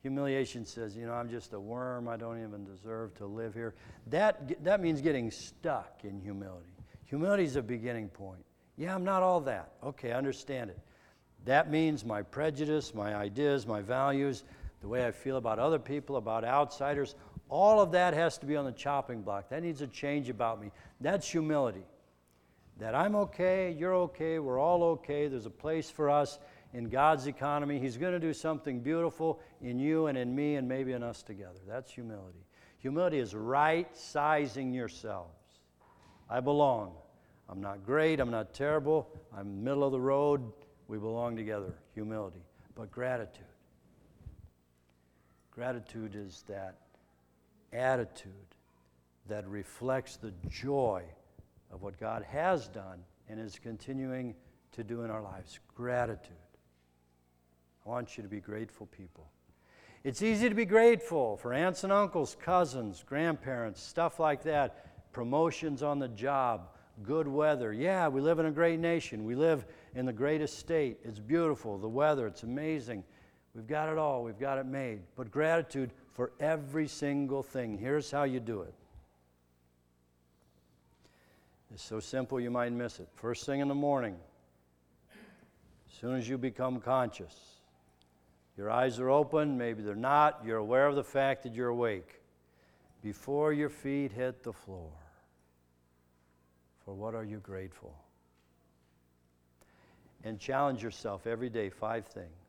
Humiliation 0.00 0.64
says, 0.64 0.96
you 0.96 1.06
know, 1.06 1.12
I'm 1.12 1.30
just 1.30 1.52
a 1.52 1.60
worm. 1.60 2.08
I 2.08 2.16
don't 2.16 2.42
even 2.42 2.64
deserve 2.64 3.14
to 3.16 3.26
live 3.26 3.54
here. 3.54 3.74
That, 4.08 4.64
that 4.64 4.80
means 4.80 5.02
getting 5.02 5.30
stuck 5.30 6.00
in 6.04 6.20
humility. 6.20 6.72
Humility 7.06 7.44
is 7.44 7.56
a 7.56 7.62
beginning 7.62 8.08
point. 8.08 8.44
Yeah, 8.76 8.94
I'm 8.94 9.04
not 9.04 9.22
all 9.22 9.40
that. 9.42 9.72
Okay, 9.84 10.12
understand 10.12 10.70
it. 10.70 10.78
That 11.44 11.70
means 11.70 12.04
my 12.04 12.22
prejudice, 12.22 12.94
my 12.94 13.14
ideas, 13.14 13.66
my 13.66 13.82
values, 13.82 14.44
the 14.80 14.88
way 14.88 15.06
I 15.06 15.10
feel 15.10 15.36
about 15.36 15.58
other 15.58 15.78
people, 15.78 16.16
about 16.16 16.44
outsiders, 16.44 17.14
all 17.48 17.80
of 17.80 17.92
that 17.92 18.14
has 18.14 18.38
to 18.38 18.46
be 18.46 18.56
on 18.56 18.64
the 18.64 18.72
chopping 18.72 19.22
block. 19.22 19.50
That 19.50 19.62
needs 19.62 19.80
a 19.82 19.86
change 19.86 20.28
about 20.28 20.60
me. 20.60 20.70
That's 21.00 21.28
humility. 21.28 21.84
That 22.78 22.94
I'm 22.94 23.14
okay, 23.16 23.70
you're 23.78 23.94
okay, 23.94 24.38
we're 24.38 24.58
all 24.58 24.82
okay, 24.82 25.28
there's 25.28 25.46
a 25.46 25.50
place 25.50 25.90
for 25.90 26.10
us 26.10 26.38
in 26.72 26.88
God's 26.88 27.28
economy. 27.28 27.78
He's 27.78 27.96
going 27.96 28.12
to 28.12 28.18
do 28.18 28.32
something 28.32 28.80
beautiful 28.80 29.40
in 29.62 29.78
you 29.78 30.06
and 30.06 30.18
in 30.18 30.34
me 30.34 30.56
and 30.56 30.68
maybe 30.68 30.92
in 30.92 31.02
us 31.02 31.22
together. 31.22 31.60
That's 31.68 31.90
humility. 31.90 32.44
Humility 32.78 33.18
is 33.18 33.34
right 33.34 33.88
sizing 33.96 34.74
yourselves. 34.74 35.60
I 36.28 36.40
belong. 36.40 36.94
I'm 37.48 37.60
not 37.60 37.84
great, 37.84 38.20
I'm 38.20 38.30
not 38.30 38.54
terrible, 38.54 39.08
I'm 39.36 39.62
middle 39.62 39.84
of 39.84 39.92
the 39.92 40.00
road. 40.00 40.40
We 40.88 40.98
belong 40.98 41.36
together. 41.36 41.74
Humility. 41.94 42.42
But 42.74 42.90
gratitude. 42.90 43.44
Gratitude 45.50 46.14
is 46.16 46.44
that 46.48 46.78
attitude 47.74 48.32
that 49.26 49.46
reflects 49.48 50.16
the 50.16 50.32
joy 50.48 51.02
of 51.70 51.82
what 51.82 51.98
God 51.98 52.24
has 52.30 52.68
done 52.68 53.00
and 53.28 53.40
is 53.40 53.58
continuing 53.58 54.34
to 54.72 54.84
do 54.84 55.02
in 55.02 55.10
our 55.10 55.22
lives. 55.22 55.58
Gratitude. 55.74 56.36
I 57.84 57.88
want 57.88 58.16
you 58.16 58.22
to 58.22 58.28
be 58.28 58.40
grateful 58.40 58.86
people. 58.86 59.28
It's 60.04 60.22
easy 60.22 60.48
to 60.48 60.54
be 60.54 60.66
grateful 60.66 61.36
for 61.36 61.54
aunts 61.54 61.84
and 61.84 61.92
uncles, 61.92 62.36
cousins, 62.40 63.02
grandparents, 63.06 63.82
stuff 63.82 64.20
like 64.20 64.42
that, 64.42 65.12
promotions 65.12 65.82
on 65.82 65.98
the 65.98 66.08
job, 66.08 66.68
good 67.02 67.26
weather. 67.26 67.72
Yeah, 67.72 68.08
we 68.08 68.20
live 68.20 68.38
in 68.38 68.46
a 68.46 68.50
great 68.50 68.78
nation. 68.78 69.24
We 69.24 69.34
live 69.34 69.64
in 69.94 70.04
the 70.04 70.12
greatest 70.12 70.58
state. 70.58 70.98
It's 71.04 71.18
beautiful, 71.18 71.78
the 71.78 71.88
weather, 71.88 72.26
it's 72.26 72.42
amazing. 72.42 73.04
We've 73.54 73.66
got 73.66 73.88
it 73.88 73.98
all, 73.98 74.24
we've 74.24 74.38
got 74.38 74.58
it 74.58 74.66
made. 74.66 75.00
But 75.16 75.30
gratitude 75.30 75.90
for 76.12 76.32
every 76.40 76.88
single 76.88 77.42
thing. 77.42 77.78
Here's 77.78 78.10
how 78.10 78.24
you 78.24 78.40
do 78.40 78.62
it. 78.62 78.74
It's 81.72 81.82
so 81.82 82.00
simple 82.00 82.40
you 82.40 82.50
might 82.50 82.72
miss 82.72 83.00
it. 83.00 83.08
First 83.14 83.46
thing 83.46 83.60
in 83.60 83.68
the 83.68 83.74
morning, 83.74 84.16
as 85.12 85.98
soon 85.98 86.16
as 86.16 86.28
you 86.28 86.38
become 86.38 86.80
conscious, 86.80 87.34
your 88.56 88.70
eyes 88.70 89.00
are 89.00 89.10
open, 89.10 89.58
maybe 89.58 89.82
they're 89.82 89.96
not, 89.96 90.42
you're 90.44 90.58
aware 90.58 90.86
of 90.86 90.94
the 90.94 91.04
fact 91.04 91.42
that 91.42 91.54
you're 91.54 91.68
awake. 91.68 92.20
Before 93.02 93.52
your 93.52 93.68
feet 93.68 94.12
hit 94.12 94.44
the 94.44 94.52
floor, 94.52 94.90
for 96.84 96.94
what 96.94 97.14
are 97.14 97.24
you 97.24 97.38
grateful? 97.38 97.94
And 100.22 100.38
challenge 100.38 100.82
yourself 100.82 101.26
every 101.26 101.50
day 101.50 101.70
five 101.70 102.06
things. 102.06 102.43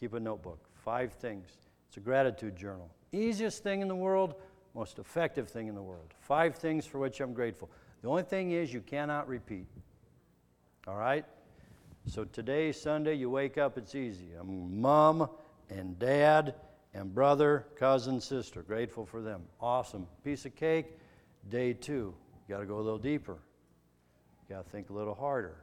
Keep 0.00 0.14
a 0.14 0.20
notebook. 0.20 0.58
Five 0.74 1.12
things. 1.12 1.46
It's 1.88 1.98
a 1.98 2.00
gratitude 2.00 2.56
journal. 2.56 2.88
Easiest 3.12 3.62
thing 3.62 3.82
in 3.82 3.88
the 3.88 3.94
world, 3.94 4.34
most 4.74 4.98
effective 4.98 5.48
thing 5.48 5.68
in 5.68 5.74
the 5.74 5.82
world. 5.82 6.14
Five 6.20 6.54
things 6.54 6.86
for 6.86 6.98
which 6.98 7.20
I'm 7.20 7.34
grateful. 7.34 7.70
The 8.00 8.08
only 8.08 8.22
thing 8.22 8.52
is, 8.52 8.72
you 8.72 8.80
cannot 8.80 9.28
repeat. 9.28 9.66
All 10.86 10.96
right? 10.96 11.26
So 12.06 12.24
today, 12.24 12.72
Sunday, 12.72 13.14
you 13.14 13.28
wake 13.28 13.58
up, 13.58 13.76
it's 13.76 13.94
easy. 13.94 14.28
I'm 14.40 14.80
mom 14.80 15.28
and 15.68 15.98
dad 15.98 16.54
and 16.94 17.14
brother, 17.14 17.66
cousin, 17.76 18.22
sister. 18.22 18.62
Grateful 18.62 19.04
for 19.04 19.20
them. 19.20 19.42
Awesome. 19.60 20.06
Piece 20.24 20.46
of 20.46 20.56
cake. 20.56 20.96
Day 21.50 21.74
two, 21.74 22.14
you 22.48 22.54
got 22.54 22.60
to 22.60 22.66
go 22.66 22.76
a 22.76 22.80
little 22.80 22.98
deeper. 22.98 23.36
You 24.48 24.56
got 24.56 24.64
to 24.64 24.70
think 24.70 24.88
a 24.88 24.94
little 24.94 25.14
harder 25.14 25.56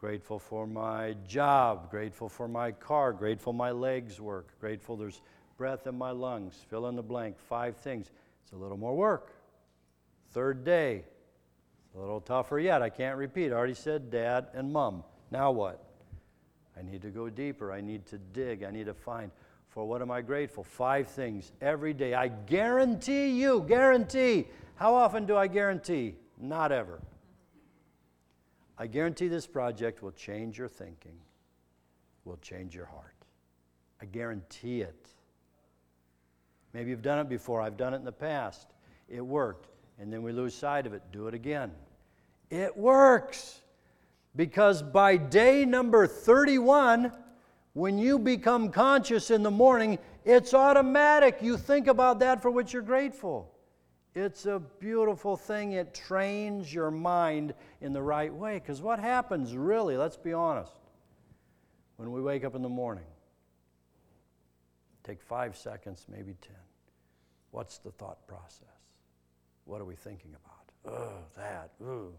grateful 0.00 0.38
for 0.38 0.66
my 0.66 1.14
job, 1.28 1.90
grateful 1.90 2.28
for 2.28 2.48
my 2.48 2.72
car, 2.72 3.12
grateful 3.12 3.52
my 3.52 3.70
legs 3.70 4.20
work, 4.20 4.58
grateful 4.58 4.96
there's 4.96 5.20
breath 5.60 5.86
in 5.86 5.98
my 5.98 6.10
lungs. 6.10 6.54
Fill 6.70 6.86
in 6.88 6.96
the 6.96 7.02
blank. 7.02 7.38
Five 7.38 7.76
things. 7.76 8.10
It's 8.42 8.52
a 8.52 8.56
little 8.56 8.78
more 8.78 8.96
work. 8.96 9.34
Third 10.32 10.64
day, 10.64 11.04
a 11.94 12.00
little 12.00 12.22
tougher 12.22 12.58
yet. 12.58 12.80
I 12.80 12.88
can't 12.88 13.18
repeat. 13.18 13.52
I 13.52 13.56
already 13.56 13.74
said 13.74 14.10
dad 14.10 14.46
and 14.54 14.72
mom. 14.72 15.04
Now 15.30 15.50
what? 15.50 15.84
I 16.78 16.82
need 16.82 17.02
to 17.02 17.10
go 17.10 17.28
deeper. 17.28 17.72
I 17.72 17.82
need 17.82 18.06
to 18.06 18.16
dig. 18.16 18.62
I 18.62 18.70
need 18.70 18.86
to 18.86 18.94
find. 18.94 19.30
For 19.68 19.86
what 19.86 20.00
am 20.00 20.10
I 20.10 20.22
grateful? 20.22 20.64
Five 20.64 21.08
things 21.08 21.52
every 21.60 21.92
day. 21.92 22.14
I 22.14 22.28
guarantee 22.28 23.28
you, 23.28 23.62
guarantee. 23.68 24.46
How 24.76 24.94
often 24.94 25.26
do 25.26 25.36
I 25.36 25.46
guarantee? 25.46 26.14
Not 26.40 26.72
ever. 26.72 27.00
I 28.80 28.86
guarantee 28.86 29.28
this 29.28 29.46
project 29.46 30.02
will 30.02 30.12
change 30.12 30.56
your 30.56 30.66
thinking, 30.66 31.18
will 32.24 32.38
change 32.38 32.74
your 32.74 32.86
heart. 32.86 33.14
I 34.00 34.06
guarantee 34.06 34.80
it. 34.80 35.10
Maybe 36.72 36.88
you've 36.88 37.02
done 37.02 37.18
it 37.18 37.28
before. 37.28 37.60
I've 37.60 37.76
done 37.76 37.92
it 37.92 37.98
in 37.98 38.06
the 38.06 38.10
past. 38.10 38.68
It 39.06 39.20
worked. 39.20 39.68
And 39.98 40.10
then 40.10 40.22
we 40.22 40.32
lose 40.32 40.54
sight 40.54 40.86
of 40.86 40.94
it. 40.94 41.02
Do 41.12 41.26
it 41.26 41.34
again. 41.34 41.72
It 42.48 42.74
works. 42.74 43.60
Because 44.34 44.82
by 44.82 45.18
day 45.18 45.66
number 45.66 46.06
31, 46.06 47.12
when 47.74 47.98
you 47.98 48.18
become 48.18 48.70
conscious 48.70 49.30
in 49.30 49.42
the 49.42 49.50
morning, 49.50 49.98
it's 50.24 50.54
automatic. 50.54 51.40
You 51.42 51.58
think 51.58 51.86
about 51.86 52.18
that 52.20 52.40
for 52.40 52.50
which 52.50 52.72
you're 52.72 52.80
grateful. 52.80 53.52
It's 54.14 54.46
a 54.46 54.60
beautiful 54.80 55.36
thing. 55.36 55.72
It 55.72 55.94
trains 55.94 56.72
your 56.72 56.90
mind 56.90 57.54
in 57.80 57.92
the 57.92 58.02
right 58.02 58.32
way. 58.32 58.54
Because 58.54 58.82
what 58.82 58.98
happens, 58.98 59.56
really, 59.56 59.96
let's 59.96 60.16
be 60.16 60.32
honest, 60.32 60.72
when 61.96 62.10
we 62.10 62.20
wake 62.20 62.44
up 62.44 62.54
in 62.54 62.62
the 62.62 62.68
morning? 62.68 63.04
Take 65.04 65.22
five 65.22 65.56
seconds, 65.56 66.06
maybe 66.08 66.34
10. 66.42 66.54
What's 67.52 67.78
the 67.78 67.90
thought 67.90 68.26
process? 68.26 68.68
What 69.64 69.80
are 69.80 69.84
we 69.84 69.94
thinking 69.94 70.34
about? 70.34 70.94
Oh, 70.96 71.18
that, 71.36 71.70
ooh, 71.82 72.12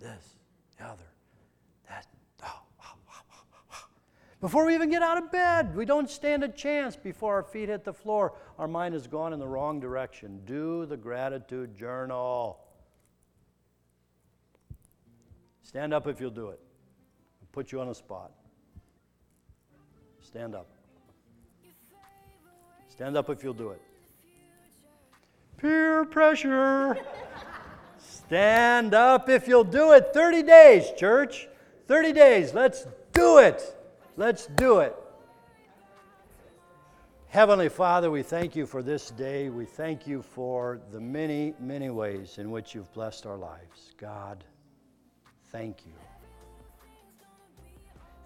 this, 0.00 0.36
the 0.78 0.84
other, 0.84 1.04
that, 1.88 2.06
before 4.40 4.66
we 4.66 4.74
even 4.74 4.88
get 4.88 5.02
out 5.02 5.18
of 5.18 5.32
bed, 5.32 5.74
we 5.74 5.84
don't 5.84 6.08
stand 6.08 6.44
a 6.44 6.48
chance 6.48 6.94
before 6.94 7.34
our 7.34 7.42
feet 7.42 7.68
hit 7.68 7.84
the 7.84 7.92
floor. 7.92 8.34
Our 8.56 8.68
mind 8.68 8.94
has 8.94 9.08
gone 9.08 9.32
in 9.32 9.40
the 9.40 9.48
wrong 9.48 9.80
direction. 9.80 10.40
Do 10.44 10.86
the 10.86 10.96
gratitude 10.96 11.76
journal. 11.76 12.60
Stand 15.62 15.92
up 15.92 16.06
if 16.06 16.20
you'll 16.20 16.30
do 16.30 16.50
it. 16.50 16.60
I'll 17.42 17.48
put 17.52 17.72
you 17.72 17.80
on 17.80 17.88
a 17.88 17.94
spot. 17.94 18.30
Stand 20.20 20.54
up. 20.54 20.68
Stand 22.88 23.16
up 23.16 23.30
if 23.30 23.42
you'll 23.42 23.54
do 23.54 23.70
it. 23.70 23.82
Peer 25.56 26.04
pressure. 26.04 26.96
Stand 27.98 28.94
up 28.94 29.28
if 29.28 29.48
you'll 29.48 29.64
do 29.64 29.92
it. 29.92 30.10
30 30.14 30.42
days, 30.44 30.92
church. 30.96 31.48
30 31.88 32.12
days. 32.12 32.54
Let's 32.54 32.86
do 33.12 33.38
it. 33.38 33.77
Let's 34.18 34.48
do 34.48 34.80
it. 34.80 34.96
Heavenly 37.28 37.68
Father, 37.68 38.10
we 38.10 38.24
thank 38.24 38.56
you 38.56 38.66
for 38.66 38.82
this 38.82 39.12
day. 39.12 39.48
We 39.48 39.64
thank 39.64 40.08
you 40.08 40.22
for 40.22 40.80
the 40.90 40.98
many, 40.98 41.54
many 41.60 41.90
ways 41.90 42.38
in 42.38 42.50
which 42.50 42.74
you've 42.74 42.92
blessed 42.92 43.26
our 43.26 43.36
lives. 43.36 43.94
God, 43.96 44.42
thank 45.52 45.86
you. 45.86 45.92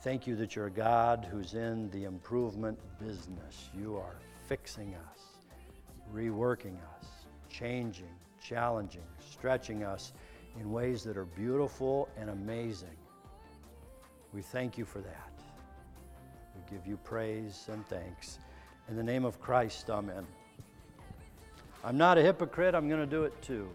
Thank 0.01 0.27
you 0.27 0.35
that 0.37 0.57
you're 0.57 0.69
a 0.69 0.71
God 0.71 1.29
who's 1.31 1.53
in 1.53 1.91
the 1.91 2.05
improvement 2.05 2.79
business. 2.99 3.69
You 3.79 3.99
are 3.99 4.17
fixing 4.49 4.95
us, 4.95 5.21
reworking 6.11 6.79
us, 6.97 7.07
changing, 7.51 8.15
challenging, 8.43 9.05
stretching 9.31 9.85
us 9.85 10.15
in 10.59 10.73
ways 10.73 11.05
that 11.05 11.19
are 11.19 11.27
beautiful 11.27 12.09
and 12.17 12.31
amazing. 12.31 12.97
We 14.33 14.41
thank 14.41 14.79
you 14.79 14.87
for 14.87 15.01
that 15.01 15.32
give 16.71 16.87
you 16.87 16.97
praise 16.99 17.69
and 17.73 17.87
thanks. 17.89 18.39
In 18.89 18.97
the 18.97 19.03
name 19.03 19.25
of 19.25 19.41
Christ, 19.41 19.91
amen. 19.91 20.27
I'm 21.85 21.97
not 21.97 22.19
a 22.19 22.23
hypocrite, 22.23 22.75
I'm 22.75 22.89
going 22.89 23.01
to 23.01 23.07
do 23.07 23.25
it 23.25 23.41
too. 23.43 23.69